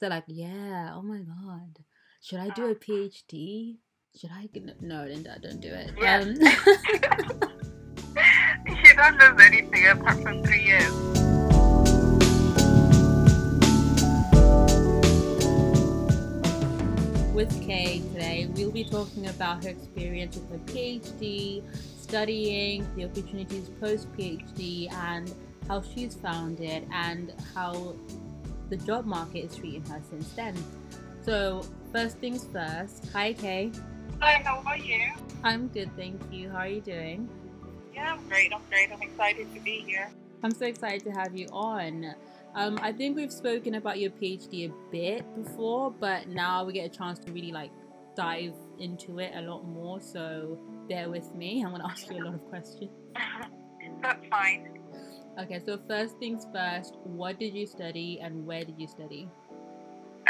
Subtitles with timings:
[0.00, 1.78] They're like, yeah, oh my god,
[2.22, 3.76] should I do a PhD?
[4.18, 4.48] Should I?
[4.80, 5.92] No, Linda, don't do it.
[6.00, 6.20] Yeah.
[6.20, 6.28] Um,
[8.66, 10.90] you don't lose anything apart from three years.
[17.34, 21.62] with Kay today, we'll be talking about her experience with her PhD,
[22.00, 25.34] studying, the opportunities post PhD, and
[25.68, 27.94] how she's found it, and how
[28.70, 30.54] the job market is treating her since then.
[31.22, 31.62] So,
[31.92, 33.72] first things first, hi Kay.
[34.20, 35.12] Hi, how are you?
[35.42, 36.50] I'm good, thank you.
[36.50, 37.28] How are you doing?
[37.94, 38.52] Yeah, I'm great.
[38.54, 38.90] I'm great.
[38.92, 40.10] I'm excited to be here.
[40.42, 42.14] I'm so excited to have you on.
[42.54, 46.86] Um, I think we've spoken about your PhD a bit before, but now we get
[46.86, 47.70] a chance to really like
[48.16, 50.00] dive into it a lot more.
[50.00, 51.62] So bear with me.
[51.64, 52.90] I'm gonna ask you a lot of questions.
[54.02, 54.79] That's fine.
[55.40, 59.26] Okay, so first things first, what did you study and where did you study?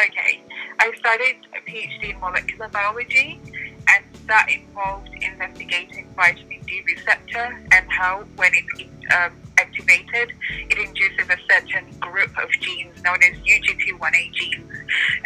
[0.01, 0.45] Okay,
[0.78, 3.41] I studied a PhD in molecular biology,
[3.88, 10.32] and that involved investigating vitamin D receptor and how, when it's um, activated,
[10.70, 14.73] it induces a certain group of genes known as UGT1A genes.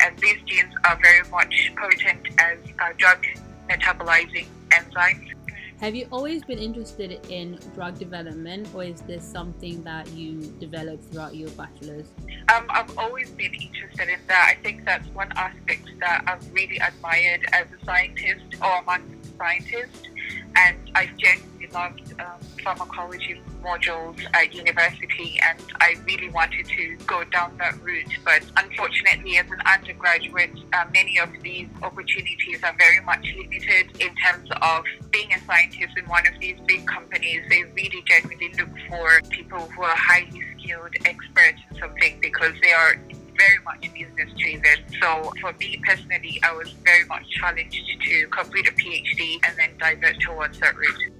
[0.03, 3.23] And these genes are very much potent as uh, drug
[3.69, 5.34] metabolizing enzymes.
[5.81, 11.13] Have you always been interested in drug development, or is this something that you developed
[11.13, 12.07] throughout your bachelor's?
[12.55, 14.55] Um, I've always been interested in that.
[14.57, 20.09] I think that's one aspect that I've really admired as a scientist or amongst scientists.
[20.57, 27.25] And I genuinely loved um, pharmacology modules at university, and I really wanted to go
[27.25, 28.13] down that route.
[28.25, 34.15] But unfortunately, as an undergraduate, uh, many of these opportunities are very much limited in
[34.17, 37.43] terms of being a scientist in one of these big companies.
[37.49, 42.73] They really genuinely look for people who are highly skilled experts in something because they
[42.73, 42.97] are
[43.37, 44.85] very much business driven.
[45.01, 49.77] So for me personally, I was very much challenged to complete a PhD and then
[49.79, 51.13] divert towards that route.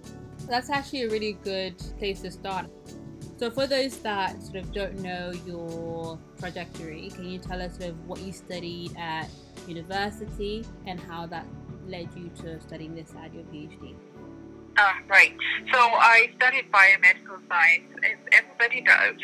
[0.49, 2.67] That's actually a really good place to start.
[3.37, 7.91] So, for those that sort of don't know your trajectory, can you tell us sort
[7.91, 9.29] of what you studied at
[9.67, 11.45] university and how that
[11.87, 13.97] led you to studying this at your PhD?
[14.77, 15.33] Ah, right.
[15.73, 19.15] So I studied biomedical science, as everybody does.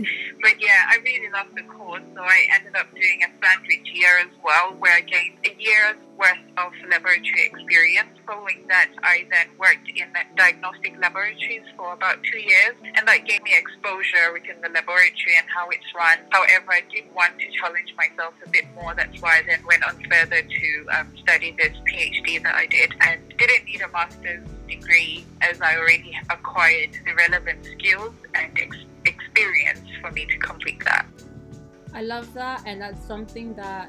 [0.42, 4.18] but yeah, I really loved the course, so I ended up doing a sandwich year
[4.24, 8.16] as well, where I gained a year's worth of laboratory experience.
[8.26, 13.42] Following that, I then worked in diagnostic laboratories for about two years, and that gave
[13.42, 16.16] me exposure within the laboratory and how it's run.
[16.30, 18.94] However, I did want to challenge myself a bit more.
[18.94, 22.94] That's why I then went on further to um, study this PhD that I did,
[23.00, 28.76] and didn't need a master's degree as I already acquired the relevant skills and ex-
[29.04, 31.06] experience for me to complete that.
[31.92, 33.88] I love that, and that's something that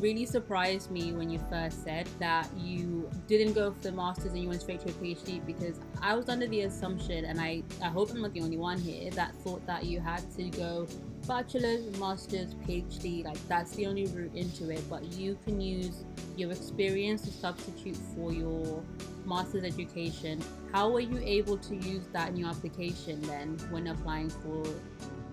[0.00, 4.42] really surprised me when you first said that you didn't go for the masters and
[4.42, 7.88] you went straight to a PhD because I was under the assumption, and I, I
[7.88, 10.88] hope I'm not the only one here, that thought that you had to go
[11.28, 16.04] bachelor's, master's, PhD, like that's the only route into it, but you can use
[16.36, 18.82] your experience to substitute for your
[19.24, 20.42] master's education.
[20.72, 24.64] How were you able to use that in your application then when applying for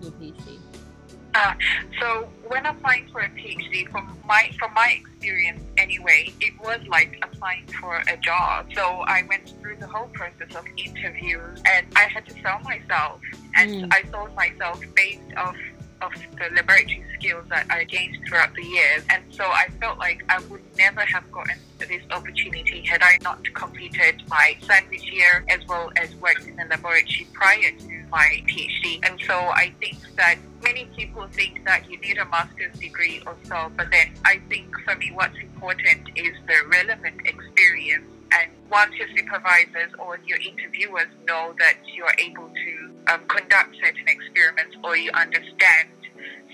[0.00, 0.58] your PhD?
[1.34, 1.54] Uh,
[1.98, 7.18] so when applying for a PhD, from my from my experience anyway, it was like
[7.22, 8.66] applying for a job.
[8.74, 13.20] So I went through the whole process of interviews, and I had to sell myself,
[13.56, 13.94] and Mm.
[13.94, 15.56] I sold myself based off
[16.02, 19.04] of the laboratory skills that I gained throughout the years.
[19.08, 23.42] And so I felt like I would never have gotten this opportunity had I not
[23.54, 29.00] completed my sandwich year as well as worked in the laboratory prior to my PhD.
[29.08, 33.36] And so I think that many people think that you need a master's degree or
[33.44, 38.94] so, but then I think for me what's important is the relevant experience and once
[38.96, 44.96] your supervisors or your interviewers know that you're able to um, conduct certain experiments or
[44.96, 45.88] you understand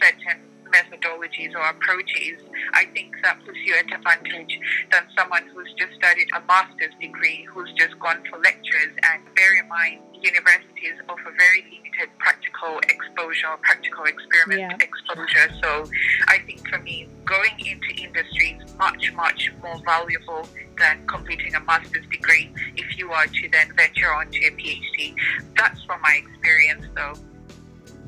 [0.02, 2.40] certain methodologies or approaches,
[2.74, 4.58] I think that puts you at advantage
[4.92, 8.92] than someone who's just studied a master's degree, who's just gone for lectures.
[9.02, 14.86] And bear in mind, universities offer very limited practical exposure, practical experiment Yeah.
[14.86, 15.50] exposure.
[15.62, 15.90] So
[16.28, 21.60] I think for me, going into industry is much, much more valuable than completing a
[21.60, 25.14] master's degree if you are to then venture onto a PhD.
[25.56, 27.14] That's from my experience, though.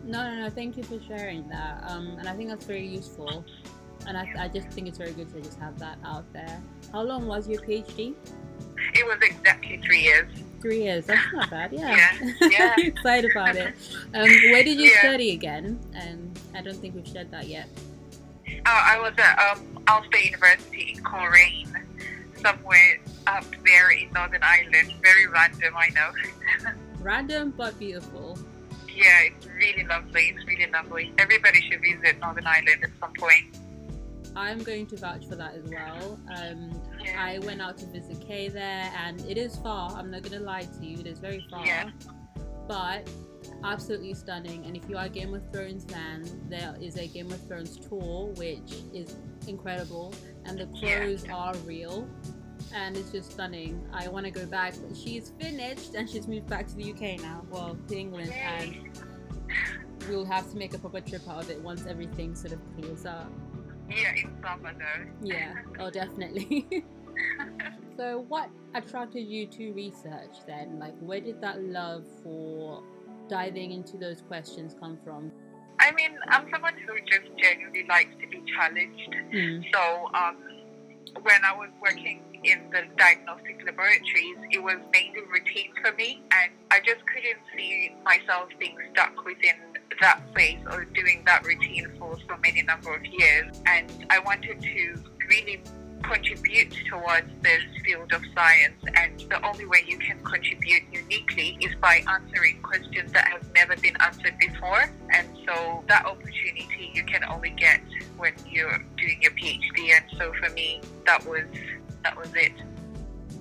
[0.04, 0.50] No, no, no.
[0.50, 1.82] Thank you for sharing that.
[1.86, 3.44] Um, and I think that's very useful.
[4.06, 6.62] And I, I just think it's very good to just have that out there.
[6.92, 8.14] How long was your PhD?
[8.94, 10.32] It was exactly three years.
[10.62, 11.06] Three years.
[11.06, 11.72] That's not bad.
[11.72, 11.96] Yeah.
[12.20, 12.74] Yeah, yeah.
[12.78, 13.74] Excited about it.
[14.14, 15.00] Um, where did you Yeah.
[15.00, 15.78] study again?
[15.94, 17.68] And I don't think we've shared that yet.
[18.66, 21.72] I was at um, Ulster University in Coleraine,
[22.36, 24.92] somewhere up there in Northern Ireland.
[25.02, 26.10] Very random, I know.
[27.00, 28.38] Random but beautiful.
[28.94, 30.32] Yeah, it's really lovely.
[30.36, 31.12] It's really lovely.
[31.18, 33.58] Everybody should visit Northern Ireland at some point.
[34.36, 36.18] I'm going to vouch for that as well.
[36.36, 36.70] Um,
[37.04, 37.16] Yeah.
[37.22, 39.90] I went out to visit Kay there, and it is far.
[39.92, 41.90] I'm not gonna lie to you, it is very far, Yeah.
[42.68, 43.08] but
[43.64, 44.64] absolutely stunning.
[44.66, 47.76] And if you are a Game of Thrones fan, there is a Game of Thrones
[47.78, 49.16] tour which is
[49.48, 50.14] incredible,
[50.44, 50.98] and the Yeah.
[51.00, 52.08] clothes are real.
[52.74, 53.84] And it's just stunning.
[53.92, 57.20] I want to go back, but she's finished and she's moved back to the UK
[57.20, 57.44] now.
[57.50, 58.90] Well, to England, and
[60.08, 63.06] we'll have to make a proper trip out of it once everything sort of clears
[63.06, 63.30] up.
[63.88, 65.26] Yeah, in summer though.
[65.28, 66.66] Yeah, oh, definitely.
[67.96, 70.78] so, what attracted you to research then?
[70.78, 72.82] Like, where did that love for
[73.28, 75.32] diving into those questions come from?
[75.80, 79.16] I mean, I'm someone who just genuinely likes to be challenged.
[79.32, 79.64] Mm.
[79.72, 80.36] So, um,
[81.22, 86.52] when I was working in the diagnostic laboratories, it was mainly routine for me, and
[86.70, 89.56] I just couldn't see myself being stuck within
[90.00, 93.60] that space or doing that routine for so many number of years.
[93.66, 95.62] And I wanted to really
[96.02, 101.74] contribute towards this field of science and the only way you can contribute uniquely is
[101.80, 107.24] by answering questions that have never been answered before and so that opportunity you can
[107.24, 107.80] only get
[108.16, 111.44] when you're doing your PhD and so for me that was
[112.02, 112.52] that was it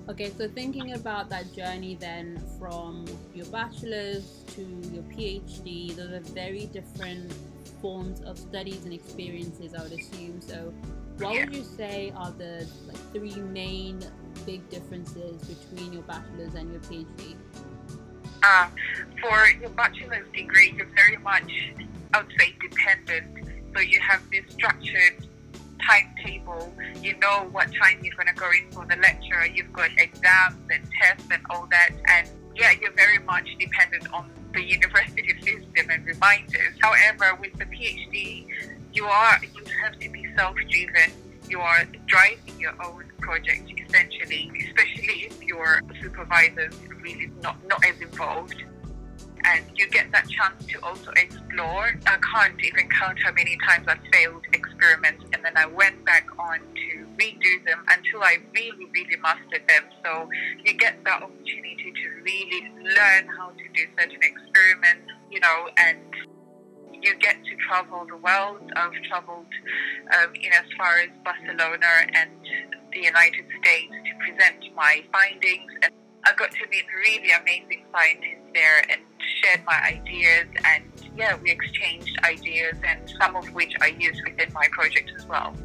[0.10, 3.06] Okay, so thinking about that journey then from
[3.36, 7.32] your bachelor's to your PhD, those are very different
[7.80, 10.42] forms of studies and experiences, I would assume.
[10.42, 10.74] So,
[11.20, 14.04] what would you say are the like three main
[14.46, 17.36] big differences between your bachelor's and your PhD?
[18.44, 18.72] um,
[19.22, 21.52] for your bachelor's degree you're very much
[22.14, 23.48] I would say dependent.
[23.76, 25.28] So you have this structured
[25.86, 26.74] timetable.
[27.02, 29.46] You know what time you're going to go in for the lecture.
[29.46, 31.90] You've got exams and tests and all that.
[32.08, 36.76] And yeah you're very much dependent on the university system and reminders.
[36.82, 38.48] However with the phd
[38.94, 41.12] you are you have to be self-driven
[41.48, 48.00] you are driving your own project essentially especially if your supervisor's really not not as
[48.02, 48.64] involved
[49.46, 51.98] and you get that chance to also explore.
[52.06, 56.28] I can't even count how many times I've failed experiments and then I went back
[56.38, 59.84] on to redo them until I really, really mastered them.
[60.04, 60.30] So
[60.64, 66.00] you get that opportunity to really learn how to do certain experiments, you know, and
[67.02, 68.72] you get to travel the world.
[68.76, 69.46] I've traveled
[70.18, 72.32] um, in as far as Barcelona and
[72.92, 75.94] the United States to present my findings and
[76.26, 79.02] I got to meet really amazing scientists there and
[79.42, 80.84] shared my ideas and
[81.16, 85.56] yeah, we exchanged ideas and some of which I used within my project as well.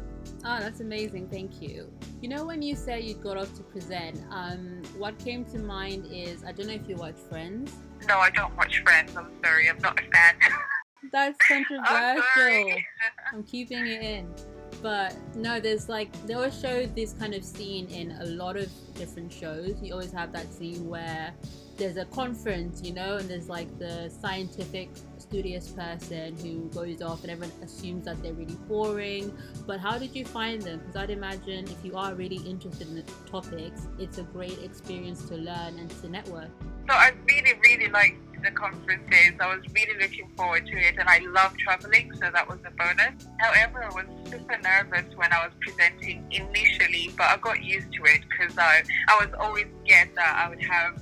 [0.47, 1.27] Oh, that's amazing.
[1.29, 1.91] Thank you.
[2.21, 6.07] You know, when you said you got off to present, um, what came to mind
[6.11, 7.71] is I don't know if you watch Friends.
[8.07, 9.15] No, I don't watch Friends.
[9.15, 9.69] I'm sorry.
[9.69, 10.35] I'm not a fan.
[11.11, 12.81] That's I'm controversial.
[13.33, 14.33] I'm keeping it in.
[14.81, 18.69] But no, there's like they always show this kind of scene in a lot of
[18.93, 19.75] different shows.
[19.81, 21.33] You always have that scene where
[21.77, 27.23] there's a conference, you know, and there's like the scientific studious person who goes off
[27.23, 29.35] and everyone assumes that they're really boring.
[29.65, 30.79] But how did you find them?
[30.79, 35.25] Because I'd imagine if you are really interested in the topics, it's a great experience
[35.29, 36.49] to learn and to network.
[36.87, 39.33] So I really, really liked the conferences.
[39.39, 42.71] I was really looking forward to it and I love traveling, so that was a
[42.71, 43.27] bonus.
[43.39, 48.03] However, I was super nervous when I was presenting initially, but I got used to
[48.05, 51.01] it because I, I was always scared that I would have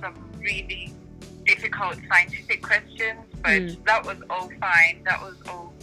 [0.00, 0.92] some really
[1.46, 3.84] difficult scientific questions, but Mm.
[3.84, 5.02] that was all fine.
[5.04, 5.74] That was all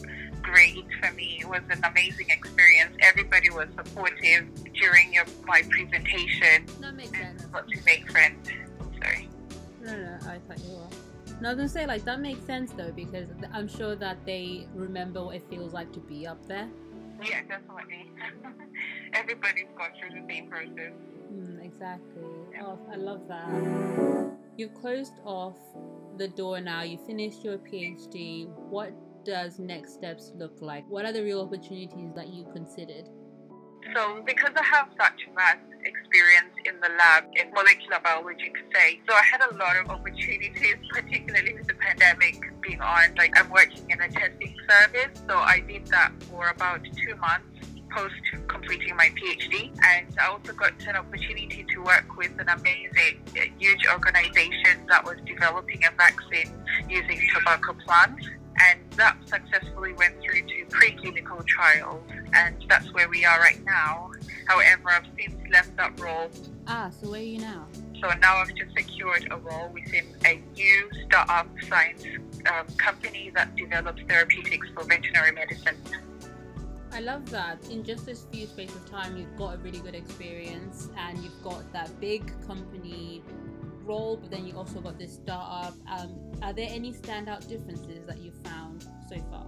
[0.42, 1.38] great for me.
[1.42, 2.96] It was an amazing experience.
[3.02, 7.46] Everybody was supportive during your, my presentation That makes and sense.
[7.52, 8.50] got to make friends.
[8.80, 9.30] I'm sorry.
[9.84, 10.88] No, no, I thought you were.
[11.42, 14.68] No, I was gonna say like that makes sense though because I'm sure that they
[14.76, 16.70] remember what it feels like to be up there.
[17.24, 18.12] Yeah, definitely.
[19.14, 20.94] Everybody's gone through the same process.
[21.34, 22.24] Mm, exactly.
[22.62, 24.38] Oh, I love that.
[24.56, 25.58] You've closed off
[26.18, 26.84] the door now.
[26.84, 28.48] You finished your PhD.
[28.70, 28.94] What
[29.26, 30.88] does next steps look like?
[30.90, 33.10] What are the real opportunities that you considered?
[33.94, 39.02] So, because I have such vast experience in the lab in molecular biology per se,
[39.08, 43.16] so I had a lot of opportunities, particularly with the pandemic being on.
[43.16, 47.48] Like, I'm working in a testing service, so I did that for about two months
[47.92, 48.16] post
[48.48, 49.72] completing my PhD.
[49.84, 55.04] And I also got an opportunity to work with an amazing, uh, huge organization that
[55.04, 56.54] was developing a vaccine
[56.90, 58.28] using tobacco plants.
[58.70, 64.12] and that successfully went through to preclinical trials, and that's where we are right now.
[64.48, 66.30] However, I've since left that role.
[66.68, 67.68] Ah, so where are you now?
[68.02, 72.04] So now I've just secured a role within a new startup science
[72.48, 75.78] um, company that develops therapeutics for veterinary medicine.
[76.94, 77.70] I love that.
[77.70, 81.42] In just this few space of time, you've got a really good experience and you've
[81.42, 83.24] got that big company
[83.86, 85.74] role, but then you also got this startup.
[85.90, 89.48] Um, are there any standout differences that you've found so far?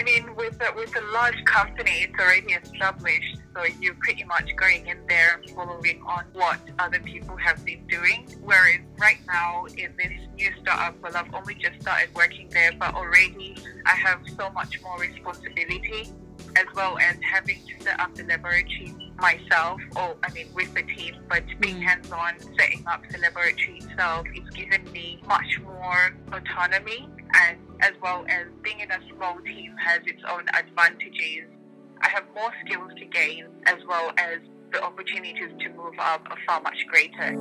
[0.00, 4.48] I mean, with a, with a large company, it's already established, so you're pretty much
[4.56, 8.26] going in there and following on what other people have been doing.
[8.40, 12.94] Whereas right now, in this new startup, well, I've only just started working there, but
[12.94, 16.10] already I have so much more responsibility
[16.56, 20.82] as well as having to set up the laboratory myself, or I mean with the
[20.82, 21.82] team, but being Mm.
[21.82, 27.92] hands on setting up the laboratory itself, it's given me much more autonomy and as
[28.02, 31.48] well as being in a small team has its own advantages.
[32.00, 34.38] I have more skills to gain as well as
[34.72, 37.34] the opportunities to move up are far much greater.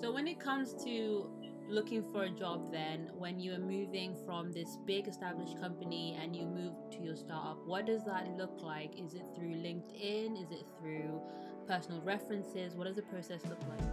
[0.00, 1.30] So, when it comes to
[1.68, 6.34] looking for a job, then when you are moving from this big established company and
[6.34, 8.98] you move to your startup, what does that look like?
[8.98, 10.42] Is it through LinkedIn?
[10.42, 11.20] Is it through
[11.68, 12.74] personal references?
[12.74, 13.86] What does the process look like?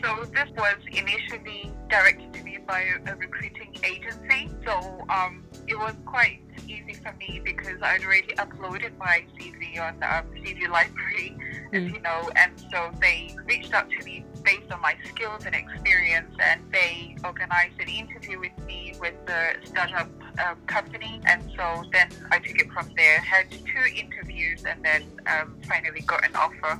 [0.00, 4.50] So this was initially directed to me by a recruiting agency.
[4.64, 9.94] So um, it was quite easy for me because I'd already uploaded my CV on
[10.02, 11.36] um, CV Library,
[11.72, 11.94] as Mm.
[11.94, 16.34] you know, and so they reached out to me based on my skills and experience,
[16.38, 20.10] and they organized an interview with me with the startup
[20.44, 23.18] um, company, and so then I took it from there.
[23.20, 26.78] Had two interviews, and then um, finally got an offer.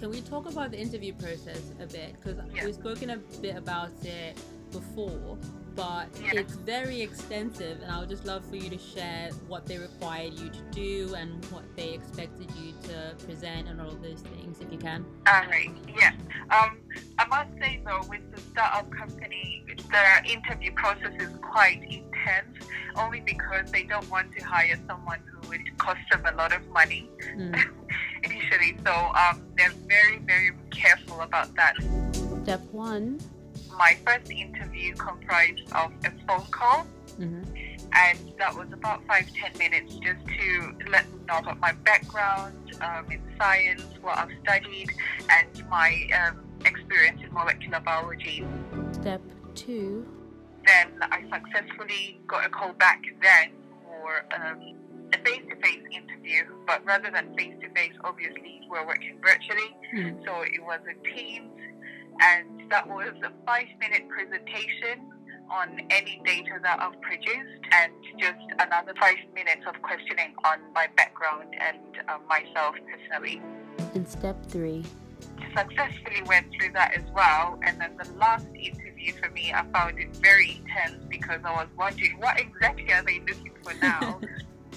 [0.00, 2.14] Can we talk about the interview process a bit?
[2.14, 2.64] Because Yeah.
[2.64, 4.34] we've spoken a bit about it
[4.72, 5.36] before,
[5.76, 6.40] but Yeah.
[6.40, 10.32] it's very extensive, and I would just love for you to share what they required
[10.34, 14.58] you to do and what they expected you to present and all of those things,
[14.62, 15.04] if you can.
[15.26, 15.70] All right.
[15.94, 16.12] Yeah.
[16.50, 16.78] Um,
[17.18, 22.56] I must say though, with the startup company, the interview process is quite intense,
[22.96, 26.66] only because they don't want to hire someone who would cost them a lot of
[26.68, 27.52] money Mm.
[28.22, 28.76] initially.
[28.84, 31.74] So um, they're very, very careful about that.
[32.42, 33.20] Step one.
[33.76, 36.84] My first interview comprised of a phone call.
[37.16, 37.42] hmm
[37.92, 42.54] and that was about five ten minutes just to let them know about my background
[42.80, 44.90] um, in science, what I've studied,
[45.30, 48.44] and my um, experience in molecular biology.
[48.92, 49.20] Step
[49.54, 50.06] two.
[50.66, 53.50] Then I successfully got a call back then
[53.84, 54.76] for um,
[55.12, 60.24] a face-to-face interview, but rather than face-to-face, obviously we're working virtually, Mm.
[60.24, 61.50] so it was a Teams,
[62.22, 65.10] and that was a five-minute presentation
[65.50, 70.86] on any data that I've produced and just another five minutes of questioning on my
[70.96, 73.42] background and uh, myself personally.
[73.94, 74.84] And step three.
[75.56, 77.58] Successfully went through that as well.
[77.64, 81.66] And then the last interview for me, I found it very intense because I was
[81.76, 84.20] wondering what exactly are they looking for now?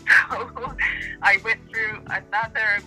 [0.07, 0.75] so
[1.21, 2.83] I went through another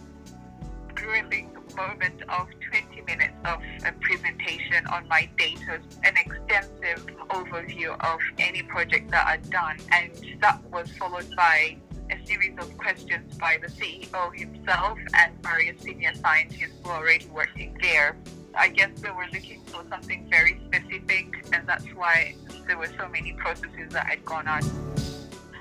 [0.95, 8.19] grueling moment of 20 minutes of a presentation on my data, an extensive overview of
[8.39, 11.77] any project that I'd done, and that was followed by
[12.11, 17.27] a series of questions by the CEO himself and various senior scientists who are already
[17.27, 18.17] working there.
[18.55, 22.35] I guess they were looking for something very specific, and that's why
[22.67, 24.63] there were so many processes that had gone on.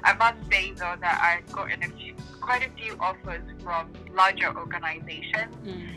[0.06, 4.56] I must say though that I've gotten a few, quite a few offers from larger
[4.56, 5.56] organizations.
[5.66, 5.90] Mm.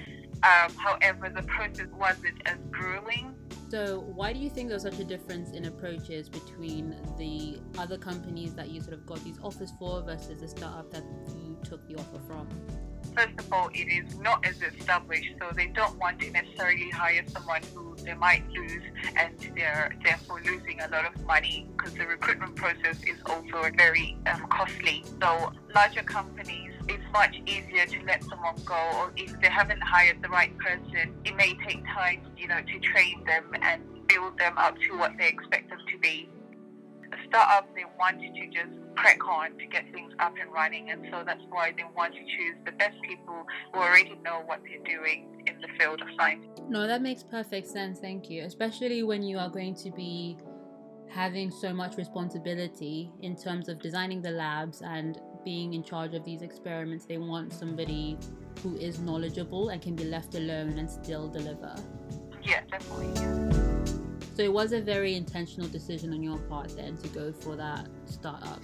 [0.42, 3.34] Um, however, the process wasn't as grueling.
[3.68, 8.54] So, why do you think there's such a difference in approaches between the other companies
[8.54, 11.02] that you sort of got these offers for versus the startup that
[11.36, 12.48] you took the offer from?
[13.18, 17.24] First of all, it is not as established, so they don't want to necessarily hire
[17.26, 18.84] someone who they might lose,
[19.16, 24.16] and they're therefore losing a lot of money because the recruitment process is also very
[24.32, 25.02] um, costly.
[25.20, 30.22] So, larger companies, it's much easier to let someone go, or if they haven't hired
[30.22, 34.56] the right person, it may take time, you know, to train them and build them
[34.56, 36.28] up to what they expect them to be.
[37.12, 41.06] A startup, they want to just crack on to get things up and running, and
[41.10, 44.98] so that's why they want to choose the best people who already know what they're
[44.98, 46.44] doing in the field of science.
[46.68, 47.98] No, that makes perfect sense.
[47.98, 48.42] Thank you.
[48.44, 50.36] Especially when you are going to be
[51.08, 56.24] having so much responsibility in terms of designing the labs and being in charge of
[56.24, 57.06] these experiments.
[57.06, 58.18] They want somebody
[58.62, 61.74] who is knowledgeable and can be left alone and still deliver.
[62.42, 63.57] Yeah, definitely.
[64.38, 67.88] So it was a very intentional decision on your part then to go for that
[68.04, 68.60] startup.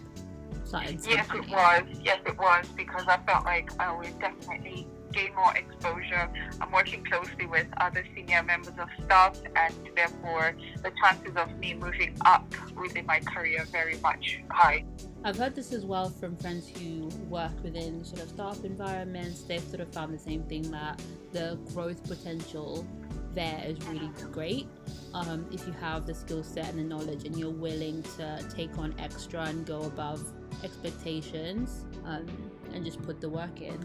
[0.62, 1.52] Science yes, company.
[1.52, 2.00] it was.
[2.00, 6.30] Yes, it was because I felt like I would definitely gain more exposure.
[6.60, 11.74] I'm working closely with other senior members of staff, and therefore the chances of me
[11.74, 12.46] moving up
[12.80, 14.84] within my career are very much high.
[15.24, 19.42] I've heard this as well from friends who work within sort of startup environments.
[19.42, 21.02] They've sort of found the same thing that
[21.32, 22.86] the growth potential
[23.34, 24.66] there is really great
[25.12, 28.76] um, if you have the skill set and the knowledge and you're willing to take
[28.78, 30.24] on extra and go above
[30.62, 32.26] expectations um,
[32.72, 33.78] and just put the work in.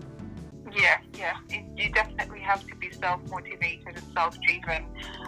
[0.76, 1.38] Yeah, yeah.
[1.76, 4.86] You definitely have to be self motivated and self driven.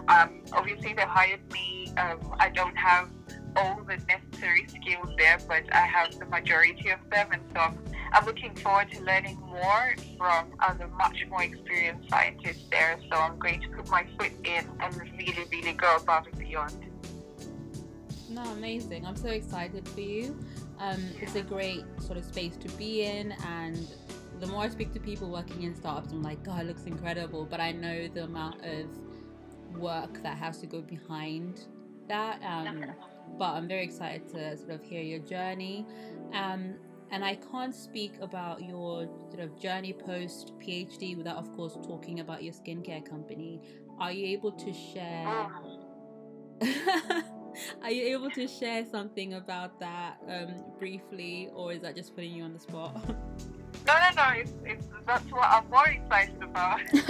[0.08, 1.92] Um, obviously, they hired me.
[1.98, 3.10] Um, I don't have
[3.56, 7.78] all the necessary skills there, but I have the majority of them, and so I'm,
[8.14, 12.98] I'm looking forward to learning more from other much more experienced scientists there.
[13.12, 16.78] So I'm going to put my foot in and really, really go above and beyond.
[18.30, 19.06] No, amazing.
[19.06, 20.38] I'm so excited for you.
[20.80, 23.88] Um, it's a great sort of space to be in, and
[24.40, 27.46] the more I speak to people working in startups, I'm like, God, it looks incredible.
[27.46, 28.86] But I know the amount of
[29.78, 31.66] work that has to go behind
[32.08, 32.42] that.
[32.44, 32.86] Um,
[33.38, 35.86] but I'm very excited to sort of hear your journey.
[36.34, 36.76] Um,
[37.12, 42.22] and I can't speak about your sort of journey post PhD without, of course, talking
[42.22, 43.62] about your skincare company.
[44.00, 45.50] Are you able to share?
[47.84, 52.34] Are you able to share something about that um, briefly, or is that just putting
[52.34, 52.98] you on the spot?
[53.88, 54.30] No, no, no.
[54.36, 56.82] It's, it's, that's what I'm more excited about.
[56.94, 57.04] no,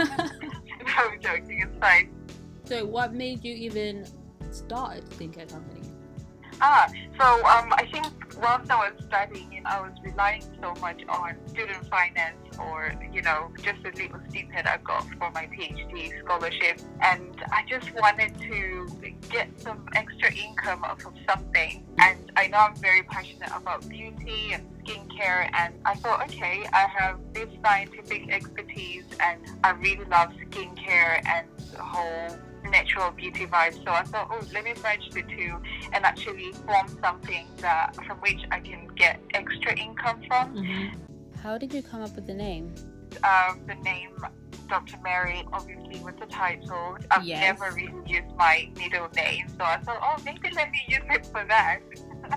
[0.87, 1.59] I'm joking.
[1.59, 2.13] It's fine.
[2.63, 4.05] So, what made you even
[4.51, 5.90] start a skincare company?
[6.63, 6.87] Ah,
[7.19, 8.05] so um, I think
[8.39, 13.49] whilst I was studying, I was relying so much on student finance or, you know,
[13.63, 16.79] just a little stipend I got for my PhD scholarship.
[17.01, 18.87] And I just wanted to
[19.29, 21.83] get some extra income off of something.
[21.97, 25.49] And I know I'm very passionate about beauty and skincare.
[25.53, 31.47] And I thought, okay, I have this scientific expertise and I really love skincare and
[31.71, 32.37] the whole
[32.69, 33.73] natural beauty vibe.
[33.83, 35.57] So I thought, oh, let me merge the two
[35.93, 40.55] and actually form something that from which I can get extra income from.
[40.55, 41.39] Mm-hmm.
[41.41, 42.73] How did you come up with the name?
[43.23, 44.15] Um, the name
[44.71, 44.97] Dr.
[45.03, 46.97] Mary, obviously with the title.
[47.11, 47.41] I've yes.
[47.41, 51.25] never really used my middle name, so I thought, oh, maybe let me use it
[51.25, 51.79] for that.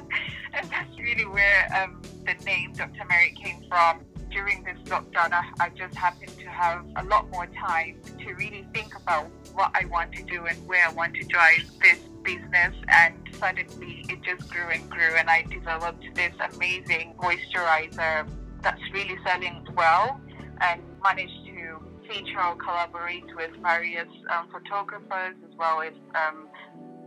[0.52, 3.04] and that's really where um, the name Dr.
[3.08, 4.00] Mary came from
[4.34, 8.66] during this lockdown, I, I, just happened to have a lot more time to really
[8.74, 12.74] think about what I want to do and where I want to drive this business.
[12.88, 18.28] And suddenly it just grew and grew, and I developed this amazing moisturizer
[18.60, 20.20] that's really selling well
[20.60, 26.48] and managed to feature or collaborate with various um, photographers as well as um,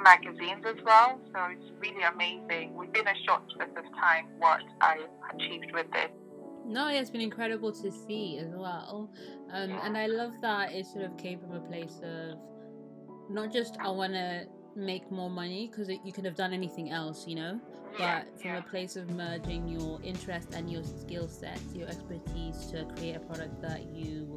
[0.02, 1.20] magazines as well.
[1.34, 6.12] So it's really amazing within a short space of time what I achieved with it.
[6.68, 9.10] No, it's been incredible to see as well.
[9.54, 12.38] Um, and I love that it sort of came from a place of
[13.30, 17.26] not just I want to make more money because you could have done anything else,
[17.26, 17.60] you know,
[17.98, 22.86] but from a place of merging your interest and your skill sets, your expertise to
[22.96, 24.36] create a product that you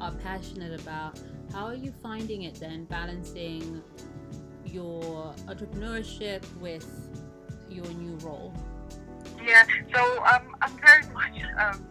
[0.00, 1.20] are passionate about.
[1.52, 3.82] How are you finding it then, balancing
[4.64, 6.86] your entrepreneurship with
[7.68, 8.54] your new role?
[9.46, 11.86] Yeah, so um, I'm very much um,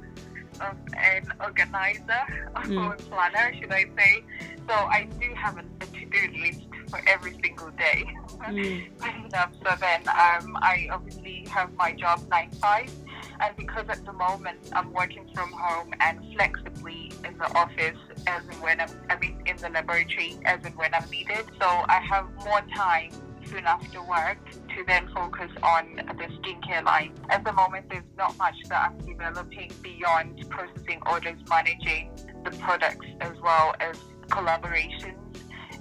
[0.60, 2.86] um, an organizer mm.
[2.86, 4.24] or planner, should I say.
[4.68, 8.04] So I do have a, a to-do list for every single day.
[8.42, 8.90] Mm.
[9.04, 12.92] and, um, so then um, I obviously have my job 9 5.
[13.40, 18.44] And because at the moment I'm working from home and flexibly in the office as
[18.50, 21.46] and when I'm, I mean, in the laboratory as and when I'm needed.
[21.60, 23.12] So I have more time
[23.46, 24.38] soon after work
[24.76, 27.14] to then focus on the skincare line.
[27.30, 32.12] At the moment, there's not much that I'm developing beyond processing orders, managing
[32.44, 35.18] the products, as well as collaborations.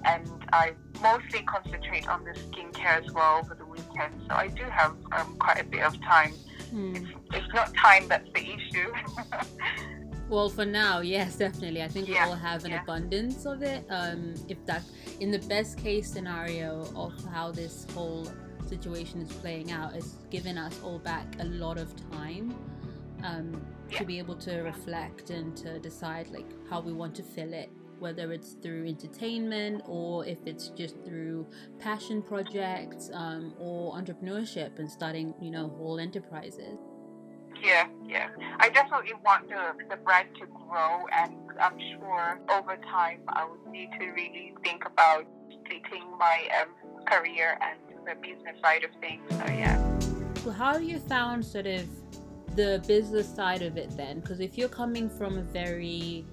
[0.04, 4.14] And I mostly concentrate on the skincare as well over the weekend.
[4.28, 6.32] So I do have um, quite a bit of time.
[6.70, 6.96] Hmm.
[6.96, 8.92] It's, it's not time that's the issue.
[10.28, 11.82] Well, for now, yes, definitely.
[11.82, 12.82] I think yeah, we all have an yeah.
[12.82, 13.84] abundance of it.
[13.90, 14.82] Um, if that,
[15.20, 18.26] in the best case scenario of how this whole
[18.68, 22.54] situation is playing out, it's given us all back a lot of time
[23.22, 23.98] um, yeah.
[23.98, 27.70] to be able to reflect and to decide like how we want to fill it,
[27.98, 31.46] whether it's through entertainment or if it's just through
[31.78, 36.78] passion projects um, or entrepreneurship and starting, you know, whole enterprises.
[37.62, 38.28] Yeah, yeah.
[38.58, 43.72] I definitely want the, the brand to grow, and I'm sure over time I would
[43.72, 49.22] need to really think about splitting my um, career and the business side of things.
[49.30, 49.98] So yeah.
[50.44, 51.86] So how have you found sort of
[52.56, 54.20] the business side of it then?
[54.20, 56.24] Because if you're coming from a very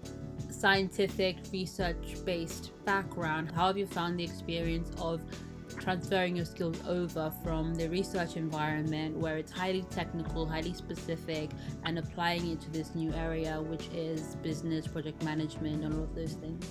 [0.50, 5.22] scientific, research based background, how have you found the experience of
[5.80, 11.50] transferring your skills over from the research environment where it's highly technical, highly specific,
[11.86, 16.14] and applying it to this new area, which is business, project management, and all of
[16.14, 16.66] those things?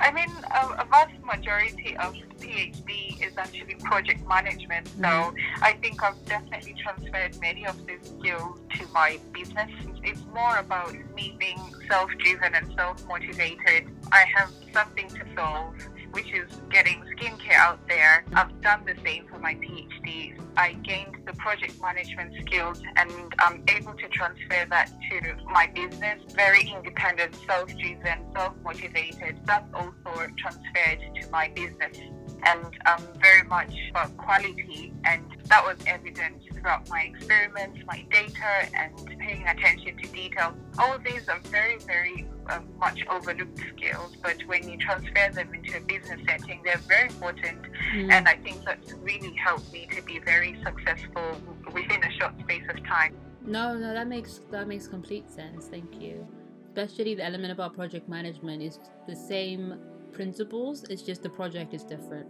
[0.00, 4.88] I mean, a, a, vast majority of PhD is actually project management.
[4.88, 5.64] So mm-hmm.
[5.64, 9.70] I think I've definitely transferred many of these skills to my business.
[10.02, 13.88] It's more about me being self driven and self motivated.
[14.10, 15.74] I have something to solve
[16.12, 18.24] which is getting skincare out there.
[18.34, 20.38] I've done the same for my PhD.
[20.56, 26.20] I gained the project management skills and I'm able to transfer that to my business.
[26.34, 29.40] Very independent, self driven, self motivated.
[29.44, 31.98] That's also transferred to my business
[32.44, 34.92] and um, very much about quality.
[35.04, 40.54] And that was evident throughout my experiments, my data, and paying attention to detail.
[40.78, 45.76] All these are very, very uh, much overlooked skills, but when you transfer them into
[45.76, 47.62] a business setting, they're very important.
[47.94, 48.10] Mm.
[48.12, 51.40] And I think that's really helped me to be very successful
[51.72, 53.16] within a short space of time.
[53.44, 55.66] No, no, that makes that makes complete sense.
[55.66, 56.26] Thank you.
[56.68, 59.78] Especially the element about project management is the same
[60.12, 60.84] principles.
[60.84, 62.28] It's just the project is different.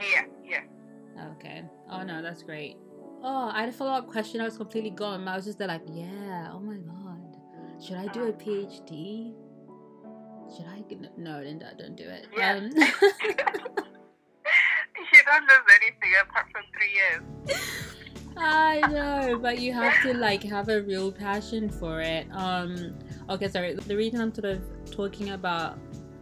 [0.00, 0.62] Yeah, yeah.
[1.32, 1.64] Okay.
[1.90, 2.76] Oh no, that's great.
[3.22, 4.40] Oh, I had a follow up question.
[4.40, 5.26] I was completely gone.
[5.26, 6.50] I was just there like, yeah.
[6.52, 7.36] Oh my god,
[7.82, 9.34] should I do a PhD?
[10.56, 10.82] Should I?
[11.16, 12.26] No, Linda, don't do it.
[12.36, 12.54] Yeah.
[12.54, 12.80] Um, you
[15.26, 17.22] don't lose anything apart from three years.
[18.36, 22.26] I know, but you have to like have a real passion for it.
[22.32, 22.94] Um,
[23.28, 23.74] okay, sorry.
[23.74, 25.78] The reason I'm sort of talking about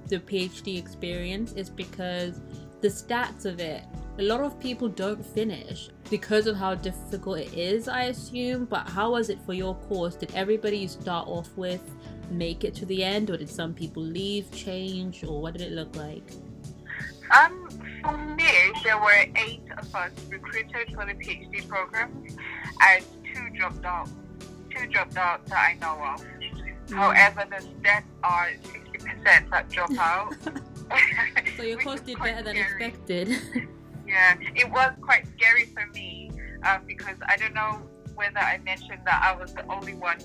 [0.08, 2.40] the PhD experience is because
[2.80, 3.84] the stats of it,
[4.18, 8.64] a lot of people don't finish because of how difficult it is, I assume.
[8.64, 10.14] But how was it for your course?
[10.14, 11.82] Did everybody you start off with
[12.30, 15.72] make it to the end, or did some people leave, change, or what did it
[15.72, 16.22] look like?
[17.36, 17.68] Um,
[18.02, 18.44] for me,
[18.84, 22.26] there were eight of us recruited for the PhD program,
[22.82, 24.08] and two dropped out.
[24.70, 26.24] Two dropped out that I know of.
[26.86, 26.94] Mm.
[26.94, 30.34] However, the stats are 60% that drop out.
[31.56, 33.28] so your course did better than expected.
[34.06, 36.30] yeah, it was quite scary for me
[36.62, 37.82] uh, because I don't know
[38.14, 40.18] whether I mentioned that I was the only one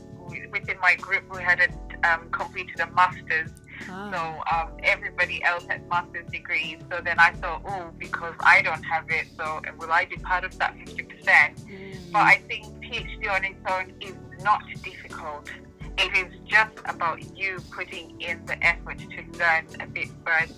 [0.51, 3.51] within my group who hadn't um, completed a master's.
[3.89, 4.11] Oh.
[4.11, 6.77] So um, everybody else had master's degrees.
[6.91, 10.43] So then I thought, oh, because I don't have it, so will I be part
[10.43, 11.07] of that 50%?
[11.25, 12.11] Mm.
[12.11, 15.49] But I think PhD on its own is not difficult.
[15.97, 20.53] It is just about you putting in the effort to learn a bit further.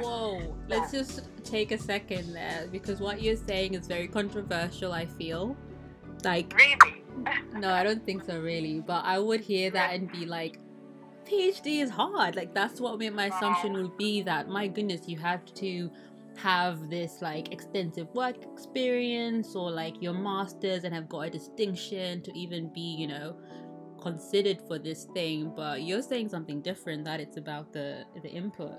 [0.00, 5.06] Whoa, let's just take a second there because what you're saying is very controversial, I
[5.06, 5.56] feel.
[6.24, 7.04] Like, really?
[7.54, 8.80] no, I don't think so, really.
[8.80, 10.58] But I would hear that and be like,
[11.24, 12.36] PhD is hard.
[12.36, 13.82] Like, that's what my assumption oh.
[13.82, 15.90] would be that, my goodness, you have to
[16.36, 22.22] have this like extensive work experience or like your master's and have got a distinction
[22.22, 23.36] to even be, you know,
[24.00, 28.72] considered for this thing, but you're saying something different that it's about the the input.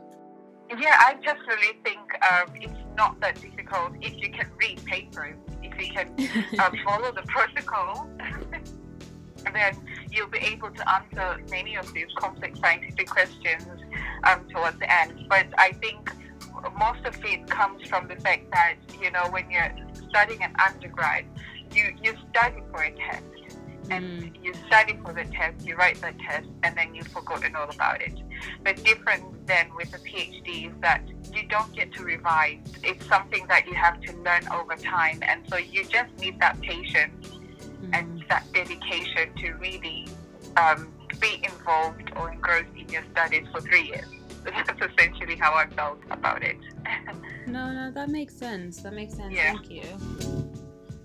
[0.69, 1.99] Yeah, I just really think
[2.31, 6.07] um, it's not that difficult if you can read papers, if you can
[6.59, 8.09] um, follow the protocol.
[9.53, 9.75] then
[10.09, 13.67] you'll be able to answer many of these complex scientific questions
[14.23, 15.25] um, towards the end.
[15.29, 16.11] But I think
[16.77, 19.71] most of it comes from the fact that, you know, when you're
[20.09, 21.25] studying an undergrad,
[21.71, 23.23] you, you study for a test
[23.89, 24.43] and mm.
[24.43, 28.01] you study for the test, you write the test, and then you've forgotten all about
[28.01, 28.17] it.
[28.63, 32.59] But different than with a PhD is that you don't get to revise.
[32.83, 36.59] It's something that you have to learn over time, and so you just need that
[36.61, 37.89] patience mm.
[37.93, 40.07] and that dedication to really
[40.57, 44.07] um, be involved or engrossed in your studies for three years.
[44.43, 46.57] That's essentially how I felt about it.
[47.47, 48.81] no, no, that makes sense.
[48.81, 49.33] That makes sense.
[49.33, 49.53] Yeah.
[49.53, 50.55] Thank you.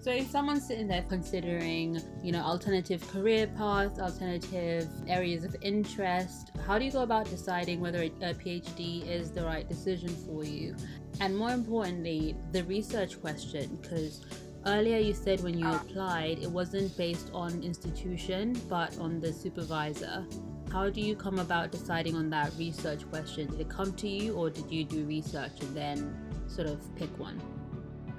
[0.01, 6.53] So if someone's sitting there considering, you know, alternative career paths, alternative areas of interest,
[6.67, 10.75] how do you go about deciding whether a PhD is the right decision for you?
[11.21, 14.25] And more importantly, the research question, because
[14.65, 20.27] earlier you said when you applied, it wasn't based on institution, but on the supervisor.
[20.73, 23.49] How do you come about deciding on that research question?
[23.49, 27.11] Did it come to you, or did you do research and then sort of pick
[27.19, 27.39] one?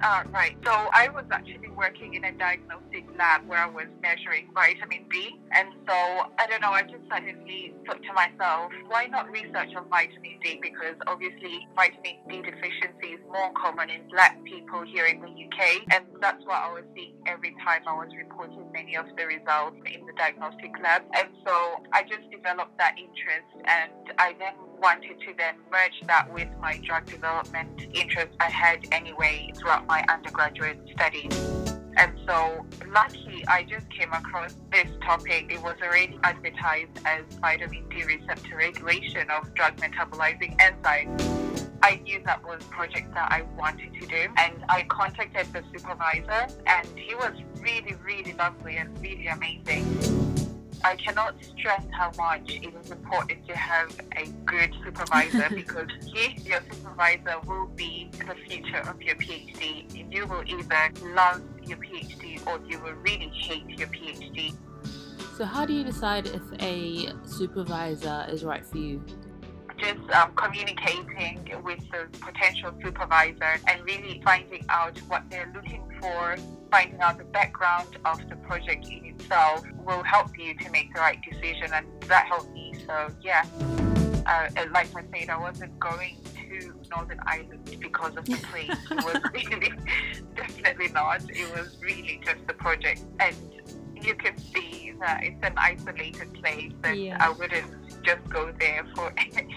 [0.02, 0.56] Uh, right.
[0.64, 5.38] So I was actually working in a diagnostic lab where I was measuring vitamin B.
[5.52, 9.88] And so, I don't know, I just suddenly thought to myself, why not research on
[9.88, 10.58] vitamin D?
[10.60, 15.86] Because obviously, vitamin D deficiency is more common in black people here in the UK.
[15.94, 19.78] And that's what I was seeing every time I was reporting many of the results
[19.86, 21.02] in the diagnostic lab.
[21.14, 26.30] And so I just developed that interest and I then wanted to then merge that
[26.34, 31.32] with my drug development interest I had anyway throughout my undergraduate studies.
[31.96, 35.52] And so, lucky, I just came across this topic.
[35.52, 41.68] It was already advertised as vitamin D receptor regulation of drug metabolizing enzymes.
[41.82, 45.62] I knew that was a project that I wanted to do, and I contacted the
[45.76, 50.31] supervisor, and he was really, really lovely and really amazing.
[50.84, 56.36] I cannot stress how much it is important to have a good supervisor because he,
[56.42, 60.12] your supervisor, will be the future of your PhD.
[60.12, 64.54] You will either love your PhD or you will really hate your PhD.
[65.36, 69.02] So, how do you decide if a supervisor is right for you?
[69.82, 76.36] Just um, communicating with the potential supervisor and really finding out what they're looking for,
[76.70, 81.00] finding out the background of the project in itself will help you to make the
[81.00, 82.74] right decision, and that helped me.
[82.86, 83.44] So, yeah,
[84.26, 88.70] uh, like I said, I wasn't going to Northern Ireland because of the place.
[88.90, 89.72] it was really,
[90.36, 91.22] definitely not.
[91.28, 93.34] It was really just the project, and
[94.00, 97.16] you can see that it's an isolated place, and yeah.
[97.20, 99.12] I wouldn't just go there for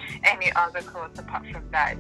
[0.46, 1.98] any other course apart from that.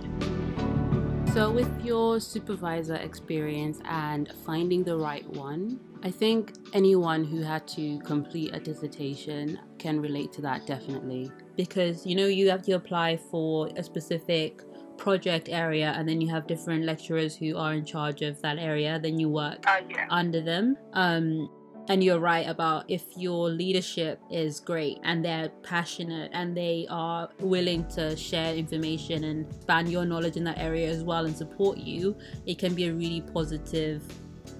[1.33, 7.67] So, with your supervisor experience and finding the right one, I think anyone who had
[7.69, 11.31] to complete a dissertation can relate to that definitely.
[11.57, 14.61] Because you know, you have to apply for a specific
[14.97, 18.97] project area and then you have different lecturers who are in charge of that area
[18.97, 20.07] then you work uh, yeah.
[20.09, 21.49] under them um,
[21.87, 27.29] and you're right about if your leadership is great and they're passionate and they are
[27.39, 31.77] willing to share information and expand your knowledge in that area as well and support
[31.77, 34.03] you, it can be a really positive,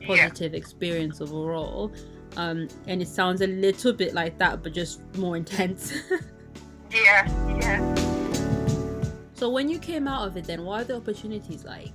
[0.05, 0.57] positive yeah.
[0.57, 1.91] experience overall.
[2.37, 5.93] Um, and it sounds a little bit like that, but just more intense.
[6.91, 7.95] yeah, yeah.
[9.33, 11.91] So when you came out of it, then what are the opportunities like?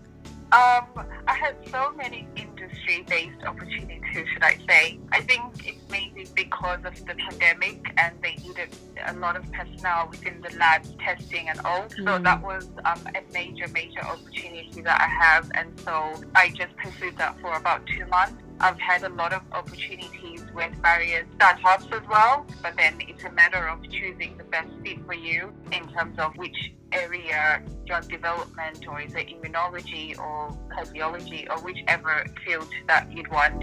[0.52, 4.98] Um, I had so many industry-based opportunities, should I say.
[5.12, 8.70] I think it's mainly because of the pandemic and they needed
[9.06, 11.82] a lot of personnel within the labs testing and all.
[11.82, 12.04] Mm.
[12.04, 15.50] So that was um, a major, major opportunity that I have.
[15.54, 18.42] And so I just pursued that for about two months.
[18.62, 23.30] I've had a lot of opportunities with various startups as well, but then it's a
[23.32, 28.86] matter of choosing the best fit for you in terms of which area drug development
[28.86, 33.60] or is it immunology or cardiology or whichever field that you'd want.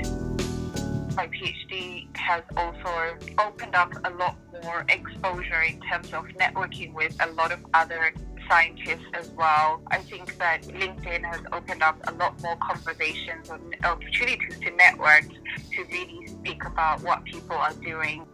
[1.16, 7.16] My PhD has also opened up a lot more exposure in terms of networking with
[7.20, 8.14] a lot of other
[8.48, 9.82] scientists as well.
[9.92, 15.24] I think that LinkedIn has opened up a lot more conversations and opportunities to network
[15.24, 18.26] to really speak about what people are doing.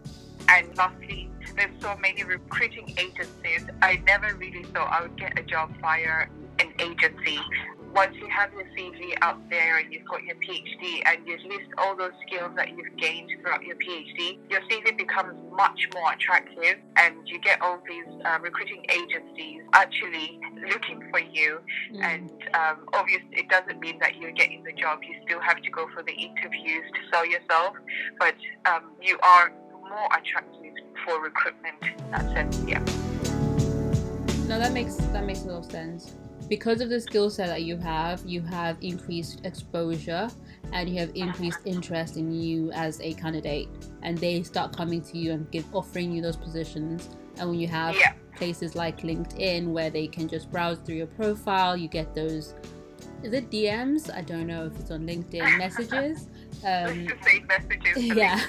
[0.50, 3.66] And lastly, there's so many recruiting agencies.
[3.82, 6.28] I never really thought I would get a job via
[6.60, 7.40] an agency
[7.94, 11.70] once you have your CV out there and you've got your PhD and you list
[11.78, 16.78] all those skills that you've gained throughout your PhD, your CV becomes much more attractive
[16.98, 21.60] and you get all these uh, recruiting agencies actually looking for you.
[21.94, 22.04] Mm.
[22.04, 25.00] And um, obviously, it doesn't mean that you're getting the job.
[25.04, 27.76] You still have to go for the interviews to sell yourself,
[28.18, 30.74] but um, you are more attractive
[31.06, 32.80] for recruitment in that sense, yeah.
[34.48, 36.14] No, that makes that makes a lot of sense
[36.54, 40.30] because of the skill set that you have, you have increased exposure
[40.72, 43.68] and you have increased interest in you as a candidate,
[44.04, 47.10] and they start coming to you and give offering you those positions.
[47.40, 48.14] And when you have yeah.
[48.36, 52.54] places like LinkedIn where they can just browse through your profile, you get those.
[53.24, 54.14] Is it DMs?
[54.14, 56.28] I don't know if it's on LinkedIn messages.
[56.64, 57.08] Um,
[57.48, 58.40] messages yeah,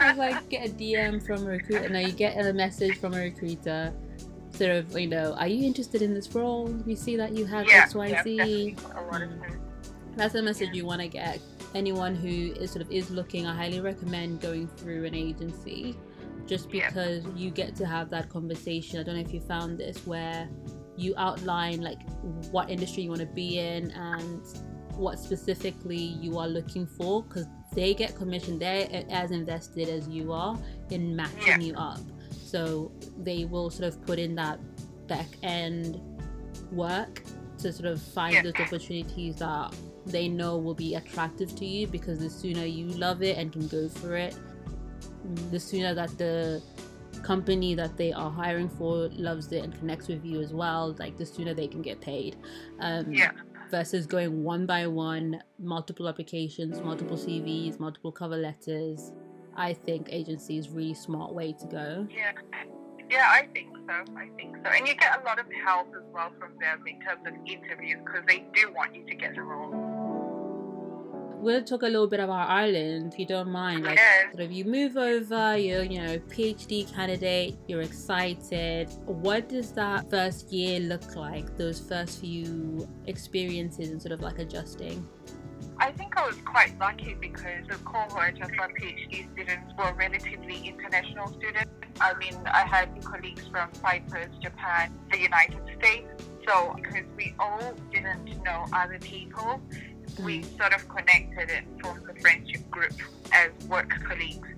[0.00, 1.88] I was like get a DM from a recruiter.
[1.88, 3.94] No, you get a message from a recruiter
[4.54, 6.66] sort of, you know, are you interested in this role?
[6.86, 8.34] We see that you have yeah, X, Y, Z.
[8.36, 9.58] Yeah, mm.
[10.16, 11.40] That's the message you want to get.
[11.74, 15.96] Anyone who is sort of is looking, I highly recommend going through an agency,
[16.46, 19.00] just because you get to have that conversation.
[19.00, 20.48] I don't know if you found this where
[20.96, 21.98] you outline like
[22.52, 24.40] what industry you want to be in and
[24.96, 30.32] what specifically you are looking for because they get commission they're as invested as you
[30.32, 30.56] are
[30.90, 31.58] in matching yeah.
[31.58, 31.98] you up
[32.54, 34.60] so they will sort of put in that
[35.08, 36.00] back end
[36.70, 37.24] work
[37.58, 38.42] to sort of find yeah.
[38.42, 39.74] those opportunities that
[40.06, 43.66] they know will be attractive to you because the sooner you love it and can
[43.66, 44.38] go for it,
[45.50, 46.62] the sooner that the
[47.24, 51.16] company that they are hiring for loves it and connects with you as well, like
[51.16, 52.36] the sooner they can get paid.
[52.78, 53.32] Um, Yeah.
[53.70, 59.10] Versus going one by one, multiple applications, multiple CVs, multiple cover letters.
[59.56, 62.06] I think agency is really smart way to go.
[62.10, 62.32] Yeah.
[63.10, 63.92] Yeah, I think so.
[64.16, 64.70] I think so.
[64.70, 67.98] And you get a lot of help as well from them in terms of interviews
[68.04, 69.72] because they do want you to get the role.
[71.40, 73.84] We'll talk a little bit about Ireland, if you don't mind.
[73.84, 74.32] Like, Yes.
[74.32, 78.88] sort of, you move over, you're, you know, PhD candidate, you're excited.
[79.04, 81.58] What does that first year look like?
[81.58, 85.06] Those first few experiences and sort of like adjusting.
[85.78, 90.68] I think I was quite lucky because the cohort of my PhD students were relatively
[90.68, 91.70] international students.
[92.00, 96.08] I mean, I had colleagues from Cyprus, Japan, the United States.
[96.46, 99.60] So, because we all didn't know other people,
[100.20, 100.58] we mm.
[100.58, 102.92] sort of connected and formed a friendship group
[103.32, 104.48] as work colleagues.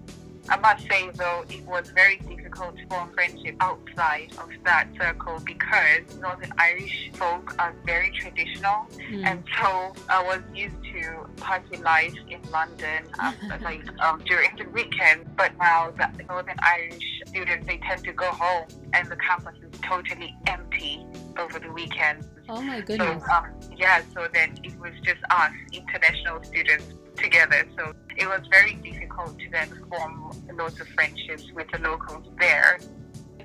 [0.48, 5.40] I must say, though, it was very difficult to form friendship outside of that circle
[5.44, 8.86] because Northern Irish folk are very traditional.
[9.10, 9.24] Mm.
[9.24, 14.68] And so I was used to party life in London, um, like um, during the
[14.70, 15.26] weekend.
[15.36, 19.80] But now the Northern Irish students, they tend to go home, and the campus is
[19.80, 21.04] totally empty
[21.38, 22.26] over the weekend.
[22.48, 23.22] Oh my So goodness.
[23.32, 27.66] um, yeah, so then it was just us international students together.
[27.76, 32.78] So it was very difficult to then form lots of friendships with the locals there.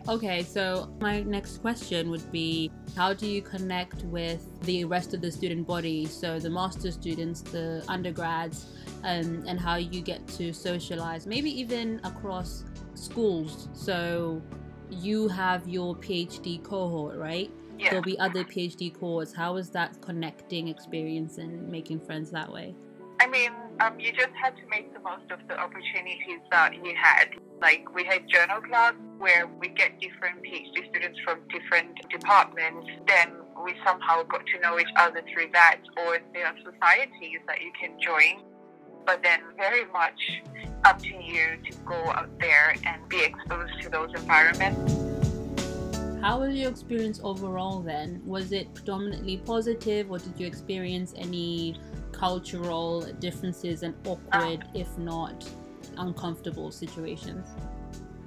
[0.10, 5.22] Okay, so my next question would be how do you connect with the rest of
[5.22, 6.06] the student body?
[6.06, 8.66] So the master students, the undergrads,
[9.04, 12.64] um, and how you get to socialize, maybe even across
[12.96, 13.70] schools.
[13.74, 14.42] So
[14.90, 17.52] you have your PhD cohort, right?
[17.78, 17.92] Yeah.
[17.92, 19.34] There'll be other PhD cohorts.
[19.34, 22.76] How is that connecting experience and making friends that way?
[23.20, 26.94] I mean, um, you just had to make the most of the opportunities that you
[26.96, 27.30] had.
[27.62, 32.88] Like we had journal clubs where we get different PhD students from different departments.
[33.08, 37.62] Then we somehow got to know each other through that, or there are societies that
[37.62, 38.44] you can join.
[39.06, 40.20] But then very much
[40.86, 44.94] up to you to go out there and be exposed to those environments.
[46.22, 48.22] How was your experience overall then?
[48.26, 51.80] Was it predominantly positive or did you experience any
[52.22, 55.44] cultural differences and awkward, if not
[55.98, 57.48] uncomfortable situations?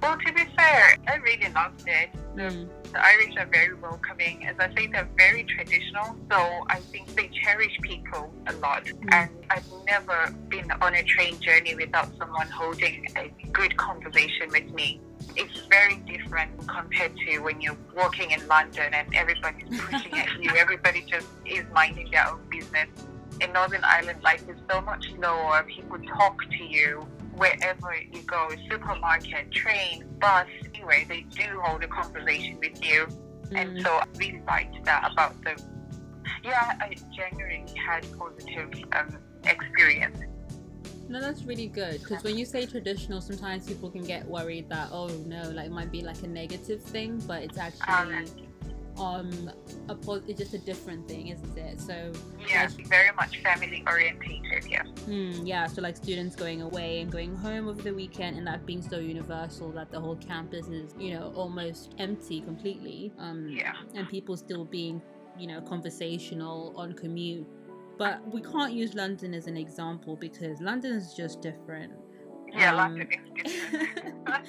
[0.01, 2.09] Well, to be fair, I really loved it.
[2.35, 2.69] The Mm.
[2.91, 4.45] The Irish are very welcoming.
[4.45, 8.83] As I say, they're very traditional, so I think they cherish people a lot.
[9.11, 14.69] And I've never been on a train journey without someone holding a good conversation with
[14.79, 15.01] me.
[15.35, 20.51] It's very different compared to when you're walking in London and everybody's pushing at you.
[20.65, 22.89] Everybody just is minding their own business.
[23.41, 25.63] In Northern Ireland, life is so much slower.
[25.67, 30.47] People talk to you wherever you go supermarket, train, bus.
[30.73, 33.07] Anyway, they do hold a conversation with you.
[33.53, 33.83] And Mm.
[33.83, 35.57] so I really liked that about them.
[36.43, 40.17] Yeah, I genuinely had positive um, experience.
[41.07, 44.89] No, that's really good because when you say traditional, sometimes people can get worried that
[44.91, 48.25] oh no, like it might be like a negative thing, but it's actually um
[48.97, 51.79] a po- it's just a different thing, isn't it?
[51.79, 52.11] So
[52.47, 54.65] Yeah, very much family orientated.
[54.69, 54.83] Yeah.
[55.05, 58.65] Hmm, yeah, so like students going away and going home over the weekend, and that
[58.65, 63.11] being so universal that the whole campus is, you know, almost empty completely.
[63.19, 63.73] Um, Yeah.
[63.93, 65.01] and people still being,
[65.37, 67.45] you know, conversational on commute.
[67.97, 71.93] But we can't use London as an example because London is just different.
[72.53, 73.07] Yeah, Um, London
[73.45, 73.89] is different.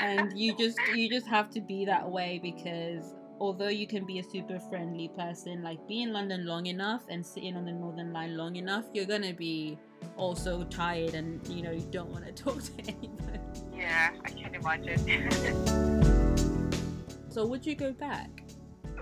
[0.00, 4.18] and you just you just have to be that way because although you can be
[4.18, 8.12] a super friendly person like be in london long enough and sitting on the northern
[8.12, 9.78] line long enough you're gonna be
[10.16, 13.40] also tired and you know you don't want to talk to anybody
[13.74, 15.30] yeah, I can imagine.
[17.30, 18.42] so would you go back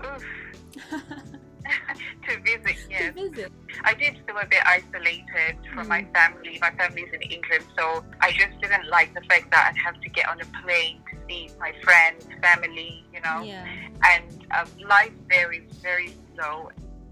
[0.05, 0.23] Oof.
[2.27, 3.13] to visit, yes.
[3.15, 3.51] to visit
[3.83, 6.13] I did feel a bit isolated from my Mm.
[6.13, 6.57] family.
[6.61, 10.09] My family's in England, so I just didn't like the fact that I'd have to
[10.09, 13.41] get on a plane to see my friends, family, you know.
[13.43, 13.65] yeah
[14.11, 16.69] And um, life there is very slow.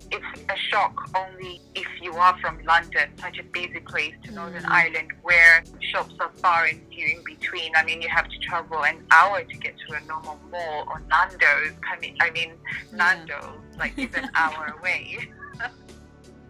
[0.10, 4.64] It's a shock only if you are from London, such a busy place, to Northern
[4.64, 4.70] Mm.
[4.82, 7.72] Ireland, where shops are far and few in between.
[7.76, 11.02] I mean, you have to travel an hour to get to a normal mall or
[11.10, 11.74] Nando's.
[11.92, 12.52] I mean, I mean
[12.92, 12.98] Yeah.
[12.98, 15.30] Nando's, like, is an hour away.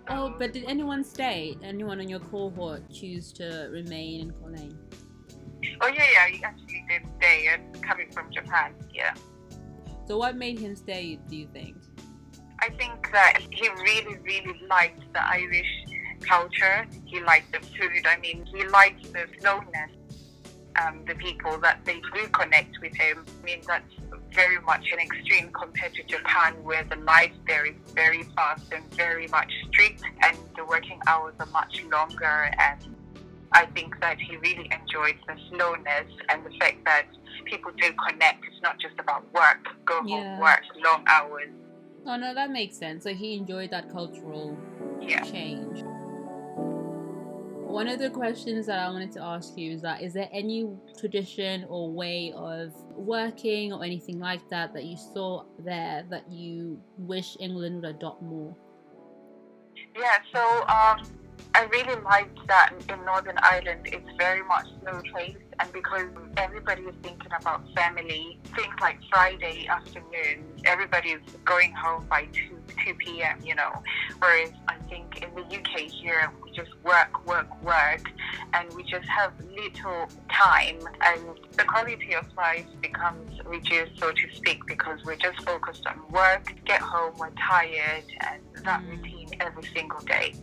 [0.09, 4.77] oh but did anyone stay anyone on your cohort choose to remain in Coleraine?
[5.81, 6.27] Oh yeah, yeah.
[6.27, 7.47] He actually did stay.
[7.51, 9.13] And coming from Japan, yeah.
[10.07, 11.75] so what made him stay do you think
[12.59, 15.85] I think that he really, really liked the Irish
[16.21, 16.87] culture.
[17.05, 18.05] He liked the food.
[18.05, 19.91] I mean, he liked the slowness.
[20.81, 23.25] Um, the people that they do connect with him.
[23.41, 23.93] I mean, that's
[24.37, 28.83] very much an extreme compared to Japan, where the life there is very fast and
[28.95, 32.37] very much strict, and the working hours are much longer.
[32.69, 32.95] And
[33.53, 37.07] I think that he really enjoyed the slowness and the fact that
[37.45, 38.45] people do connect.
[38.45, 40.35] It's not just about work, go Yeah.
[40.35, 41.49] home, work, long hours.
[42.05, 43.03] Oh no, that makes sense.
[43.03, 44.55] So he enjoyed that cultural
[45.01, 45.23] Yeah.
[45.23, 45.83] change.
[47.67, 50.71] One of the questions that I wanted to ask you is that is there any
[50.97, 56.81] tradition or way of working or anything like that that you saw there that you
[56.97, 58.55] wish England would adopt more?
[59.99, 61.05] Yeah, so um,
[61.55, 66.07] I really liked that in Northern Ireland it's very much slow paced, and because
[66.37, 72.57] everybody is thinking about family, things like Friday afternoon, everybody is going home by 2,
[72.85, 73.71] 2 p.m., you know.
[74.19, 78.01] Whereas I think in the UK here, we just work, work, work,
[78.53, 81.21] and we just have little time, and
[81.57, 86.53] the quality of life becomes reduced, so to speak, because we're just focused on work,
[86.65, 88.89] get home, we're tired, and that Mm.
[88.89, 90.33] routine every single day.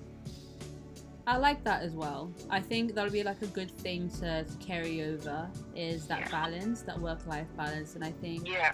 [1.27, 2.31] I like that as well.
[2.51, 6.31] I think that'll be like a good thing to, to carry over is that Yeah.
[6.31, 8.73] balance, that work-life balance, and I think Yeah,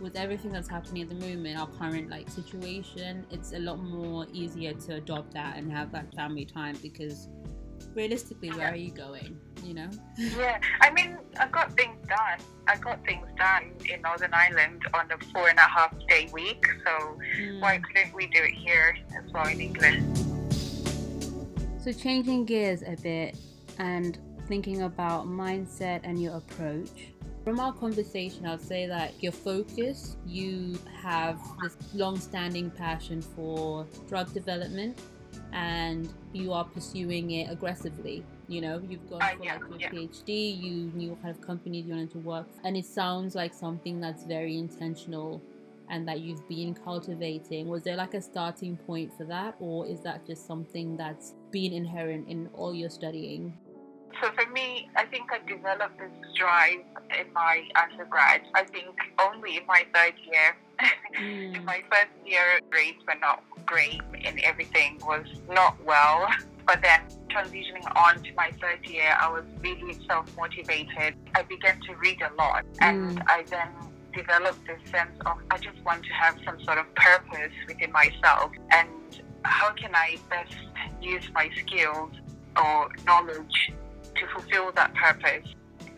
[0.00, 4.26] with everything that's happening at the moment, our current like situation, it's a lot more
[4.32, 7.28] easier to adopt that and have that family time because
[7.94, 8.72] realistically, where Yeah.
[8.72, 9.38] are you going?
[9.62, 9.90] You know?
[10.16, 10.58] yeah.
[10.82, 12.38] I mean, I got things done.
[12.68, 16.64] I got things done in Northern Ireland on a four and a half day week.
[16.84, 17.60] So Mm.
[17.60, 20.16] why couldn't we do it here as well in England?
[21.82, 23.36] So changing gears a bit
[23.78, 24.18] and
[24.48, 27.08] thinking about mindset and your approach.
[27.46, 34.34] From our conversation, I'd say that your focus, you have this long-standing passion for drug
[34.34, 34.98] development
[35.52, 38.24] and you are pursuing it aggressively.
[38.48, 39.90] You know, you've gone Uh, for yeah, like your yeah.
[39.90, 43.36] PhD, you knew what kind of companies you wanted to work for, and it sounds
[43.36, 45.40] like something that's very intentional
[45.88, 47.68] and that you've been cultivating.
[47.68, 51.72] Was there like a starting point for that, or is that just something that's been
[51.72, 53.56] inherent in all your studying?
[54.22, 56.80] So for me, I think I developed this drive
[57.20, 58.42] in my undergrad.
[58.54, 58.86] I think
[59.20, 60.56] only in my third year.
[61.18, 61.64] in Mm.
[61.64, 66.28] my first year, grades were not great and everything was not well.
[66.66, 67.00] But then
[67.30, 71.14] transitioning on to my third year, I was really self motivated.
[71.34, 73.22] I began to read a lot and Mm.
[73.28, 73.68] I then
[74.14, 78.50] developed this sense of I just want to have some sort of purpose within myself
[78.72, 78.88] and
[79.44, 80.54] how can I best
[81.00, 82.12] use my skills
[82.56, 83.72] or knowledge
[84.18, 85.46] to fulfill that purpose.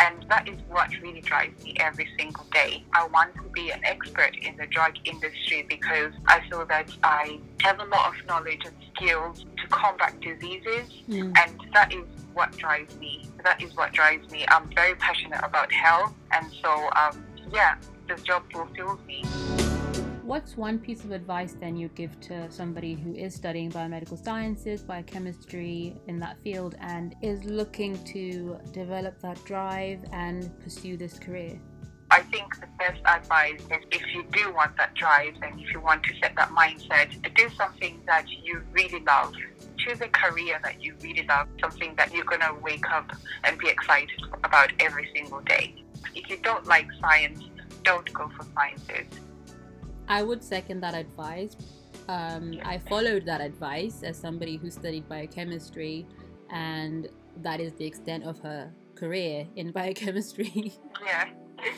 [0.01, 2.85] And that is what really drives me every single day.
[2.93, 7.41] I want to be an expert in the drug industry because I feel that I
[7.63, 11.37] have a lot of knowledge and skills to combat diseases, Mm.
[11.37, 13.27] and that is what drives me.
[13.43, 14.45] That is what drives me.
[14.49, 17.75] I'm very passionate about health, and so, um, yeah,
[18.07, 19.25] this job fulfills me.
[20.29, 24.83] What's one piece of advice then you'd give to somebody who is studying biomedical sciences,
[24.83, 31.59] biochemistry in that field, and is looking to develop that drive and pursue this career?
[32.11, 35.81] I think the best advice is if you do want that drive and if you
[35.81, 39.33] want to set that mindset, do something that you really love.
[39.79, 43.11] Choose a career that you really love, something that you're going to wake up
[43.45, 45.87] and be excited about every single day.
[46.15, 47.43] If you don't like science,
[47.83, 49.07] don't go for sciences.
[50.09, 51.57] I would second that advice.
[52.09, 56.07] Um, I followed that advice as somebody who studied biochemistry,
[56.51, 57.09] and
[57.43, 60.73] that is the extent of her career in biochemistry.
[61.05, 61.29] Yeah.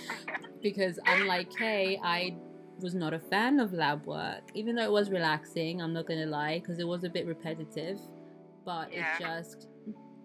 [0.62, 2.37] because unlike Kay, I
[2.81, 5.83] was not a fan of lab work, even though it was relaxing.
[5.83, 7.99] I'm not gonna lie, because it was a bit repetitive,
[8.64, 9.16] but Yeah.
[9.16, 9.68] it just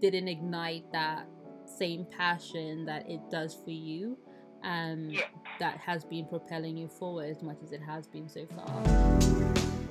[0.02, 1.28] didn't ignite that
[1.66, 4.18] same passion that it does for you.
[4.66, 5.22] Um, Yeah.
[5.60, 9.22] that has been propelling you forward as much as it has been so far.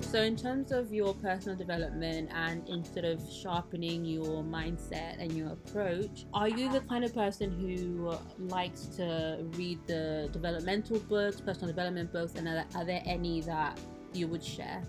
[0.00, 5.32] So, in terms of your personal development and in sort of sharpening your mindset and
[5.32, 11.40] your approach, are you the kind of person who likes to read the developmental books,
[11.40, 13.78] personal development books, and are, are there any that
[14.12, 14.82] you would share?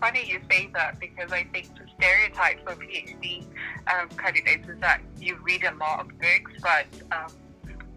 [0.00, 3.44] Funny you say that because I think the stereotype for PhD
[3.92, 7.32] um, candidates is that you read a lot of books, but um,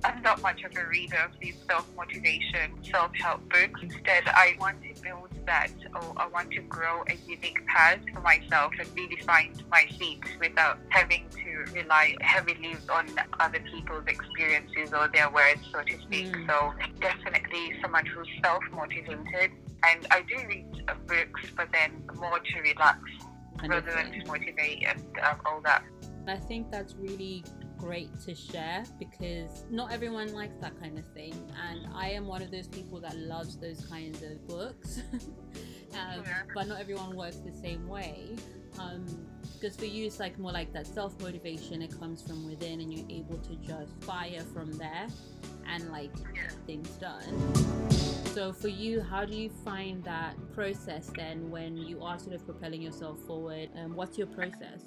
[0.05, 3.79] I'm not much of a reader of these self motivation, self help books.
[3.81, 8.21] Instead, I want to build that, or I want to grow a unique path for
[8.21, 13.07] myself and really find my feet without having to rely heavily on
[13.39, 16.27] other people's experiences or their words, so to speak.
[16.27, 16.47] Mm.
[16.47, 19.51] So, definitely someone who's self motivated.
[19.83, 22.99] And I do read books, but then more to relax
[23.67, 25.83] rather than to motivate and um, all that.
[26.27, 27.43] I think that's really
[27.77, 31.33] great to share because not everyone likes that kind of thing.
[31.69, 35.01] And i am one of those people that loves those kinds of books.
[35.95, 36.41] Um, yeah.
[36.53, 38.35] but not everyone works the same way.
[38.79, 39.05] Um,
[39.53, 43.07] because for you it's like more like that self-motivation it comes from within and you're
[43.09, 45.07] able to just fire from there
[45.69, 46.41] and like yeah.
[46.41, 47.53] get things done.
[48.33, 52.45] So for you how do you find that process then when you are sort of
[52.45, 53.69] propelling yourself forward?
[53.75, 54.81] And um, what's your process?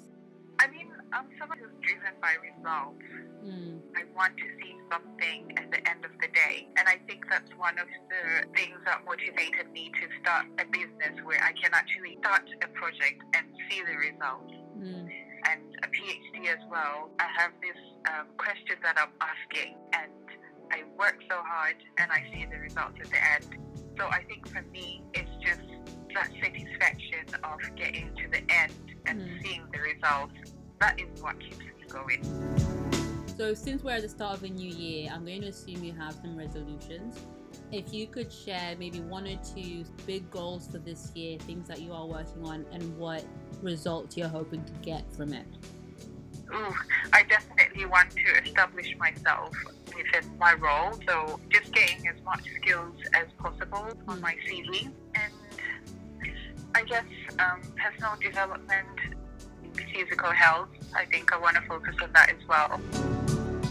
[0.59, 3.01] I mean I'm someone who's driven by results.
[3.41, 3.81] Mm.
[3.97, 6.67] I want to see something at the end of the day.
[6.77, 11.17] And I think that's one of the things that motivated me to start a business
[11.23, 14.53] where I can actually start a project and see the results.
[14.77, 15.09] Mm.
[15.49, 17.09] And a PhD as well.
[17.17, 17.79] I have this
[18.11, 20.11] um, question that I'm asking, and
[20.69, 23.57] I work so hard and I see the results at the end.
[23.97, 25.63] So I think for me, it's just
[26.13, 28.73] that satisfaction of getting to the end
[29.05, 29.41] and mm.
[29.41, 32.23] seeing the results that is what keeps me going.
[33.37, 35.93] So, since we're at the start of a new year, I'm going to assume you
[35.93, 37.17] have some resolutions.
[37.71, 41.81] If you could share maybe one or two big goals for this year, things that
[41.81, 43.23] you are working on, and what
[43.61, 45.45] results you're hoping to get from it.
[46.53, 46.73] Ooh,
[47.13, 49.53] I definitely want to establish myself
[49.95, 50.93] within my role.
[51.07, 54.91] So, just getting as much skills as possible on my CV.
[55.15, 55.33] And
[56.75, 57.05] I guess
[57.39, 58.87] um, personal development
[59.99, 60.69] physical health.
[60.95, 62.77] I think I want to focus on that as well.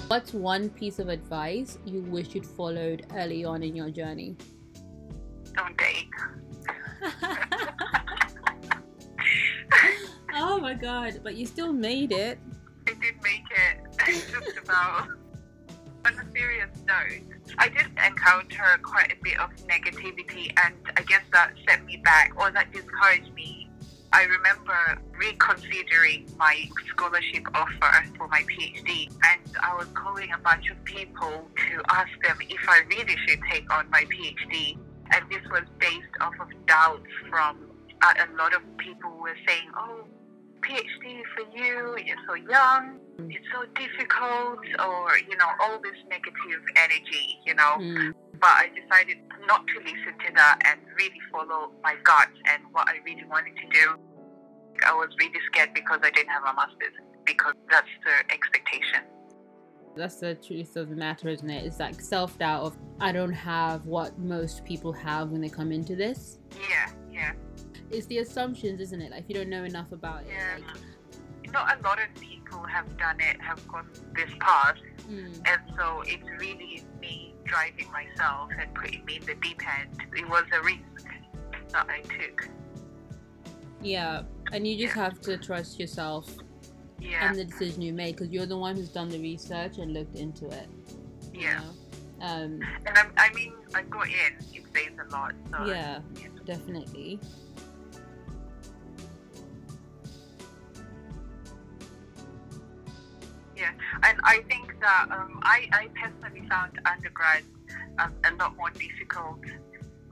[0.09, 4.37] What's one piece of advice you wish you'd followed early on in your journey?
[5.55, 6.09] Don't date.
[10.35, 12.39] oh my god, but you still made it.
[12.87, 13.81] I did make it.
[14.07, 15.09] Just about.
[16.07, 17.23] On a serious note,
[17.59, 22.33] I did encounter quite a bit of negativity, and I guess that set me back
[22.37, 23.38] or that discouraged me
[24.13, 30.71] I remember reconsidering my scholarship offer for my PhD, and I was calling a bunch
[30.71, 34.79] of people to ask them if I really should take on my PhD.
[35.11, 37.59] And this was based off of doubts from
[38.03, 40.05] a, lot of people were saying, "Oh,
[40.63, 46.63] PhD for you, you're so young, it's so difficult," or you know, all this negative
[46.77, 47.77] energy, you know.
[47.79, 48.15] Mm.
[48.41, 52.89] But I decided not to listen to that and really follow my gut and what
[52.89, 53.97] I really wanted to do.
[54.87, 59.03] I was really scared because I didn't have a master's, because that's the expectation.
[59.97, 61.65] That's the truth of the matter, isn't it?
[61.67, 65.73] It's like self doubt of, I don't have what most people have when they come
[65.73, 66.39] into this.
[66.71, 67.33] Yeah, yeah.
[67.91, 69.11] It's the assumptions, isn't it?
[69.11, 70.29] Like, if you don't know enough about it.
[70.31, 70.65] Yeah.
[70.65, 71.53] Like...
[71.53, 74.77] Not a lot of people have done it, have gone this path.
[75.11, 75.35] Mm.
[75.47, 79.91] And so it's really me driving myself and putting me in the deep end.
[80.17, 81.09] It was a risk
[81.73, 82.49] that I took.
[83.83, 84.23] Yeah,
[84.53, 85.05] and you just yeah.
[85.05, 86.29] have to trust yourself
[87.01, 87.29] yeah.
[87.29, 90.17] and the decision you made because you're the one who's done the research and looked
[90.17, 90.69] into it.
[91.33, 91.61] Yeah.
[91.61, 92.27] Know?
[92.27, 94.15] Um, and I'm, i mean, I got in.
[94.53, 95.35] It saves a lot.
[95.51, 97.21] So yeah, yeah, definitely.
[104.81, 107.43] That um, I, I personally found undergrad
[107.99, 109.39] um, a lot more difficult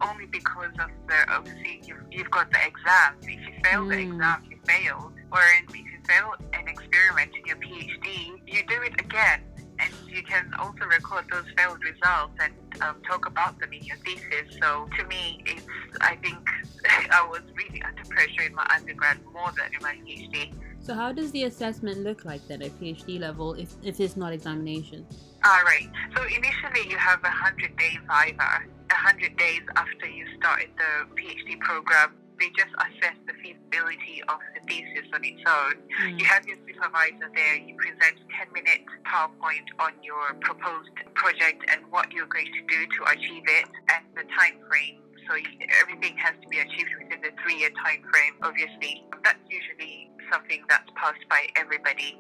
[0.03, 3.23] only because of the obviously you've, you've got the exams.
[3.23, 3.91] If you fail mm.
[3.91, 5.13] the exam, you failed.
[5.31, 9.41] Whereas if you fail an experiment in your PhD, you do it again.
[9.79, 13.97] And you can also record those failed results and um, talk about them in your
[13.99, 14.57] thesis.
[14.61, 15.67] So to me, it's
[16.01, 16.39] I think
[17.11, 20.53] I was really under pressure in my undergrad more than in my PhD.
[20.87, 24.33] So how does the assessment look like then at PhD level if, if it's not
[24.33, 25.05] examination?
[25.45, 25.91] All right.
[26.15, 28.63] So initially you have a 100 day viva
[29.07, 34.61] 100 days after you started the PhD program, they just assess the feasibility of the
[34.69, 35.75] thesis on its own.
[36.03, 36.21] Mm.
[36.21, 41.81] You have your supervisor there, you present 10 minute PowerPoint on your proposed project and
[41.91, 45.06] what you're going to do to achieve it and the time frame.
[45.29, 45.35] So
[45.83, 49.05] everything has to be achieved within the three year time frame, obviously.
[49.25, 52.19] That's usually something that's passed by everybody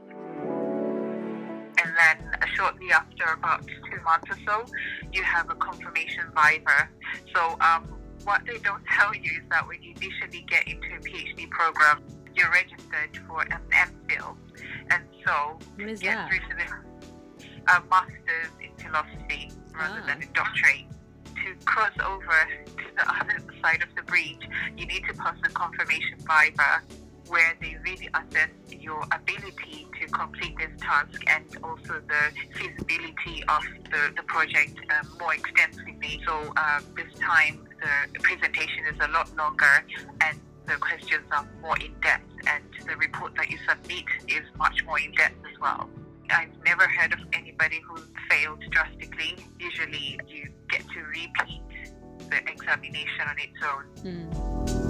[1.78, 4.72] and then shortly after about two months or so,
[5.12, 6.88] you have a confirmation viva.
[7.34, 7.84] So um,
[8.24, 12.02] what they don't tell you is that when you initially get into a PhD program,
[12.34, 14.36] you're registered for an MPhil,
[14.90, 16.28] and so to get that?
[16.28, 20.06] through to the uh, master's in philosophy rather ah.
[20.06, 20.84] than a doctorate.
[21.44, 25.48] To cross over to the other side of the bridge, you need to pass a
[25.50, 26.82] confirmation viva
[27.28, 33.62] where they really assess your ability to complete this task and also the feasibility of
[33.90, 36.20] the, the project um, more extensively.
[36.26, 37.66] So uh, this time
[38.14, 39.84] the presentation is a lot longer
[40.22, 44.84] and the questions are more in depth, and the report that you submit is much
[44.84, 45.88] more in depth as well.
[46.30, 47.96] I've never heard of anybody who
[48.30, 49.36] failed drastically.
[49.58, 51.62] Usually, you get to repeat
[52.30, 53.84] the examination on its own.
[54.04, 54.85] Mm.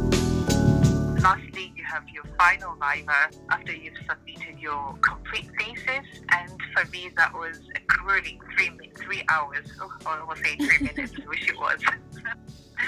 [1.26, 6.06] Lastly, you have your final viva after you've submitted your complete thesis.
[6.28, 9.66] And for me, that was a grueling three three hours.
[9.80, 11.14] Oh, I will say three minutes.
[11.20, 11.80] I wish it was.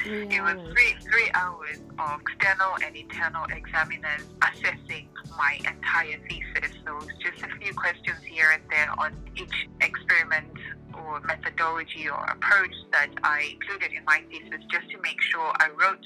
[0.05, 6.77] It was three three hours of external and internal examiners assessing my entire thesis.
[6.87, 10.53] So it's just a few questions here and there on each experiment
[10.95, 15.71] or methodology or approach that I included in my thesis just to make sure I
[15.71, 16.05] wrote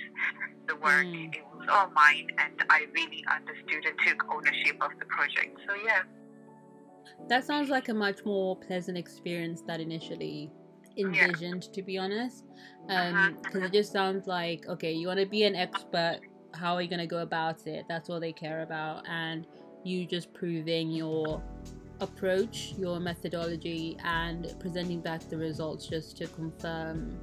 [0.69, 1.05] the work.
[1.05, 1.35] Mm.
[1.63, 5.59] It was all mine and I really understood and took ownership of the project.
[5.67, 6.03] So yeah.
[7.29, 10.51] That sounds like a much more pleasant experience than initially
[10.97, 12.45] envisioned, to be honest.
[12.89, 16.21] Um, because it just sounds like okay, you want to be an expert.
[16.53, 17.85] How are you gonna go about it?
[17.89, 19.47] That's all they care about, and
[19.85, 21.43] you just proving your
[22.01, 27.19] approach, your methodology, and presenting back the results just to confirm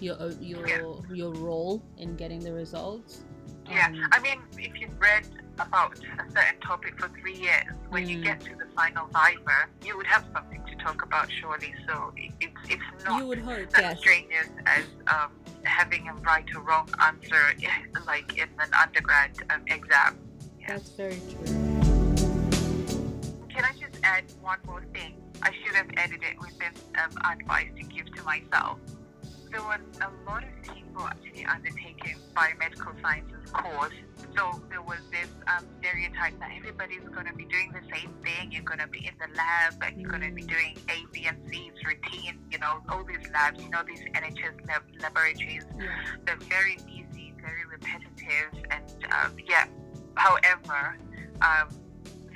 [0.00, 3.24] your your your role in getting the results.
[3.70, 5.26] Yeah, Um, I mean, if you've read
[5.58, 8.24] about a certain topic for three years, when you Mm.
[8.24, 11.72] get to the final viva, you would have something to talk about, surely.
[11.86, 13.98] So it's it's not you would hope, that yes.
[14.00, 15.30] strenuous as um,
[15.64, 17.54] having a right or wrong answer,
[18.06, 20.18] like in an undergrad um, exam.
[20.66, 21.46] That's very true.
[23.54, 25.14] Can I just add one more thing?
[25.42, 28.78] I should have added it within um, advice to give to myself.
[29.50, 33.94] There was a lot of people actually undertaking biomedical sciences course.
[34.36, 38.52] So there was this um, stereotype that everybody's going to be doing the same thing.
[38.52, 41.26] You're going to be in the lab and you're going to be doing A, B,
[41.26, 42.38] and C's routine.
[42.50, 45.86] You know, all these labs, you know, these NHS lab- laboratories Yeah.
[46.26, 49.66] they're very easy, very repetitive, and um, yeah.
[50.14, 50.96] However,
[51.42, 51.68] um,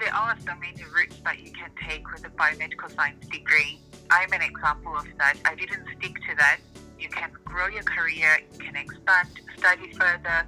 [0.00, 3.78] there are so many routes that you can take with a biomedical science degree.
[4.10, 5.34] I'm an example of that.
[5.44, 6.58] I didn't stick to that.
[6.98, 10.46] You can grow your career, you can expand, study further,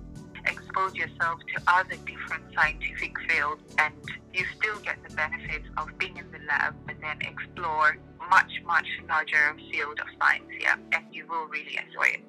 [0.77, 3.95] expose yourself to other different scientific fields, and
[4.33, 7.97] you still get the benefits of being in the lab, but then explore
[8.31, 12.25] much, much larger field of science, yeah, and you will really enjoy it.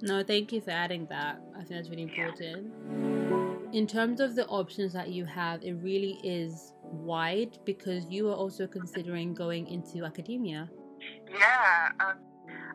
[0.00, 1.40] No, thank you for adding that.
[1.54, 2.26] I think that's really Yeah.
[2.26, 3.74] important.
[3.74, 8.34] In terms of the options that you have, it really is wide because you are
[8.34, 10.68] also considering going into academia.
[11.30, 12.18] Yeah, um,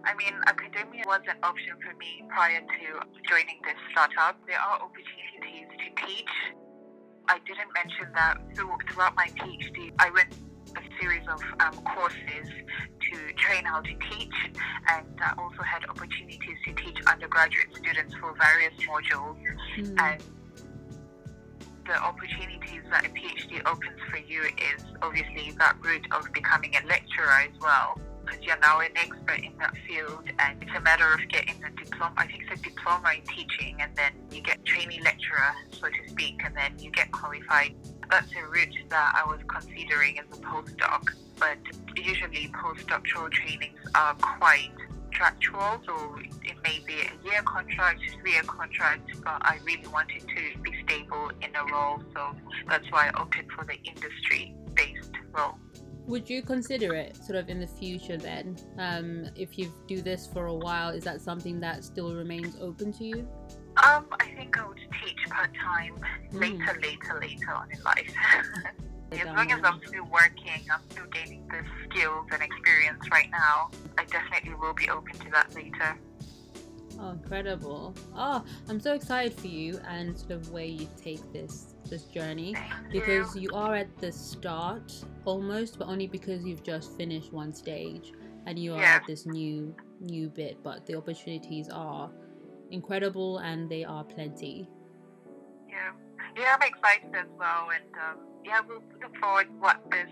[0.07, 2.87] I mean, academia was an option for me prior to
[3.27, 4.39] joining this startup.
[4.47, 6.35] There are opportunities to teach.
[7.27, 10.33] I didn't mention that through, throughout my PhD, I went
[10.77, 14.37] a series of um, courses to train how to teach,
[14.95, 19.35] and I also had opportunities to teach undergraduate students for various modules.
[19.77, 19.99] Mm.
[19.99, 20.23] And
[21.85, 26.87] the opportunities that a PhD opens for you is obviously that route of becoming a
[26.87, 27.99] lecturer as well.
[28.27, 31.69] Because you're now an expert in that field, and it's a matter of getting a
[31.71, 32.13] diploma.
[32.17, 36.09] I think it's a diploma in teaching, and then you get trainee lecturer, so to
[36.09, 37.73] speak, and then you get qualified.
[38.09, 41.03] That's a route that I was considering as a postdoc.
[41.39, 41.57] But
[41.95, 44.71] usually, postdoctoral trainings are quite
[45.17, 50.21] contractual, so it may be a year contract, three year contract, but I really wanted
[50.21, 52.35] to be stable in a role, so
[52.67, 55.57] that's why I opted for the industry based role.
[56.07, 58.57] Would you consider it sort of in the future then?
[58.77, 62.93] Um, if you do this for a while, is that something that still remains open
[62.93, 63.27] to you?
[63.83, 65.99] Um, I think I would teach part time
[66.31, 66.39] Mm.
[66.39, 68.13] later, later, later on in life.
[69.11, 73.69] as long as I'm still working, I'm still gaining the skills and experience right now,
[73.97, 75.97] I definitely will be open to that later.
[76.99, 77.93] Oh, incredible!
[78.15, 82.55] Oh, I'm so excited for you and sort of where you take this this journey
[82.91, 83.49] because you.
[83.53, 84.93] are at the start
[85.25, 88.13] almost, but only because you've just finished one stage
[88.45, 88.95] and you are Yeah.
[89.01, 90.61] at this new new bit.
[90.63, 92.09] But the opportunities are
[92.71, 94.69] incredible and they are plenty.
[95.69, 95.91] Yeah,
[96.37, 100.09] yeah, I'm excited as well, and um, yeah, we'll look forward what this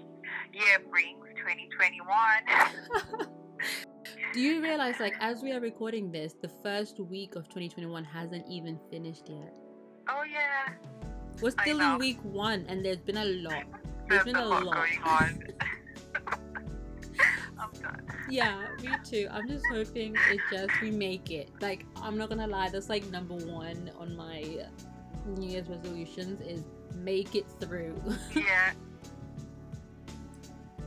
[0.53, 3.28] year brings, 2021.
[4.34, 8.45] Do you realize, like, as we are recording this, the first week of 2021 hasn't
[8.49, 9.55] even finished yet?
[10.07, 10.73] oh yeah,
[11.41, 13.63] We're still in week one, and there's been a lot.
[14.07, 14.75] There's there's been a a lot lot.
[14.75, 15.43] going on.
[17.59, 18.01] I'm done.
[18.29, 19.27] Yeah, me too.
[19.31, 21.49] I'm just hoping it just we make it.
[21.59, 24.43] Like, I'm not gonna lie, that's like number one on my
[25.25, 26.63] New Year's resolutions is
[26.93, 27.99] make it through.
[28.36, 28.73] Yeah,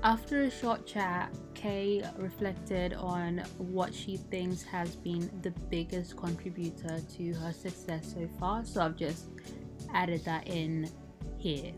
[0.05, 7.01] After a short chat, Kay reflected on what she thinks has been the biggest contributor
[7.17, 8.65] to her success so far.
[8.65, 9.27] So I've just
[9.93, 10.89] added that in
[11.39, 11.73] here?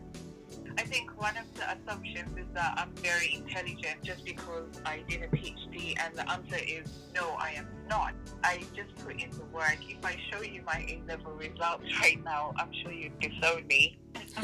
[0.77, 5.23] I think one of the assumptions is that I'm very intelligent just because I did
[5.23, 8.13] a PhD, and the answer is no, I am not.
[8.43, 9.77] I just put in the work.
[9.87, 13.99] If I show you my A level results right now, I'm sure you'd disown me.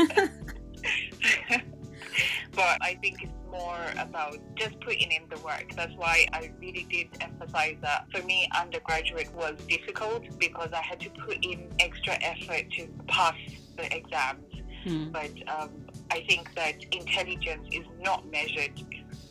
[2.54, 5.72] but I think it's more about just putting in the work.
[5.76, 11.00] That's why I really did emphasize that for me, undergraduate was difficult because I had
[11.02, 13.36] to put in extra effort to pass
[13.78, 14.44] the exams.
[14.84, 15.12] Hmm.
[15.12, 15.72] But um,
[16.12, 18.80] I think that intelligence is not measured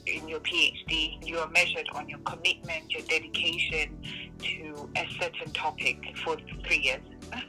[0.07, 1.25] in your PhD.
[1.27, 3.99] You are measured on your commitment, your dedication
[4.39, 6.37] to a certain topic for
[6.67, 7.03] three years.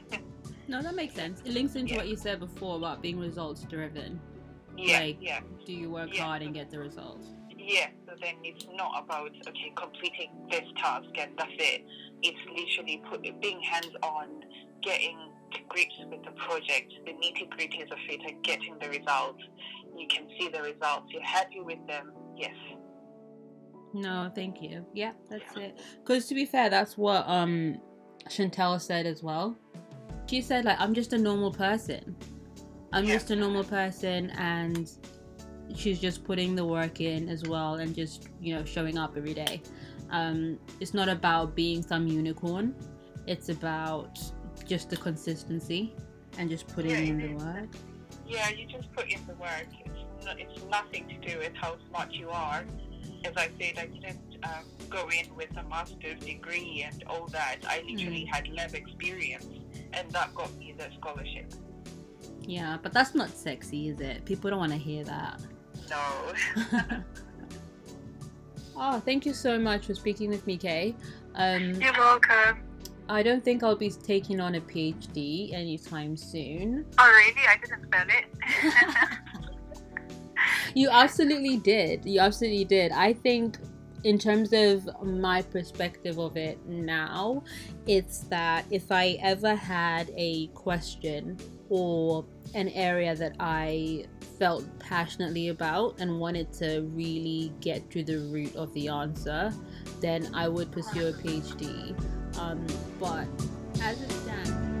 [0.70, 1.40] No, that makes sense.
[1.46, 2.00] It links into Yeah.
[2.00, 4.20] what you said before about being results driven.
[4.78, 5.40] Yeah, Like- yeah.
[5.66, 6.24] Do you work Yeah.
[6.24, 7.26] hard and get the results?
[7.56, 11.84] Yeah, so then it's not about okay completing this task and that's it.
[12.22, 14.42] It's literally put, being hands on,
[14.82, 15.18] getting
[15.52, 19.42] to grips with the project, the nitty gritties of it, and getting the results.
[19.96, 21.06] You can see the results.
[21.10, 22.12] You're happy with them.
[22.36, 22.54] Yes.
[23.94, 24.86] No, thank you.
[24.94, 25.78] Yeah, that's it.
[26.02, 27.80] Because to be fair, that's what um
[28.28, 29.56] Chantel said as well.
[30.28, 32.16] She said like I'm just a normal person.
[32.92, 33.14] I'm Yeah.
[33.14, 34.90] just a normal person, and
[35.74, 39.34] she's just putting the work in as well, and just you know showing up every
[39.34, 39.62] day.
[40.10, 42.74] Um, it's not about being some unicorn.
[43.26, 44.18] It's about
[44.66, 45.94] just the consistency
[46.38, 47.68] and just putting Yeah, in the work.
[48.26, 49.66] Yeah, you just put in the work.
[49.84, 52.64] It's, no, it's nothing to do with how smart you are.
[53.24, 57.58] As I said, I didn't um, go in with a master's degree and all that.
[57.68, 58.34] I literally Mm.
[58.34, 59.46] had lab experience,
[59.92, 61.52] and that got me the scholarship.
[62.48, 64.24] Yeah, but that's not sexy, is it?
[64.24, 65.38] People don't want to hear that.
[65.90, 66.32] No.
[68.76, 70.94] oh, thank you so much for speaking with me, Kay.
[71.34, 72.62] Um, You're welcome.
[73.10, 76.86] I don't think I'll be taking on a PhD anytime soon.
[76.98, 77.46] Oh, really?
[77.46, 79.18] I didn't spell it.
[80.74, 82.04] You absolutely did.
[82.04, 82.92] You absolutely did.
[82.92, 83.58] I think,
[84.04, 87.42] in terms of my perspective of it now,
[87.86, 91.36] it's that if I ever had a question
[91.70, 94.06] or an area that I
[94.38, 99.52] felt passionately about and wanted to really get to the root of the answer,
[100.00, 101.94] then I would pursue a PhD.
[102.38, 102.64] Um,
[103.00, 103.26] but
[103.82, 104.77] as it stands,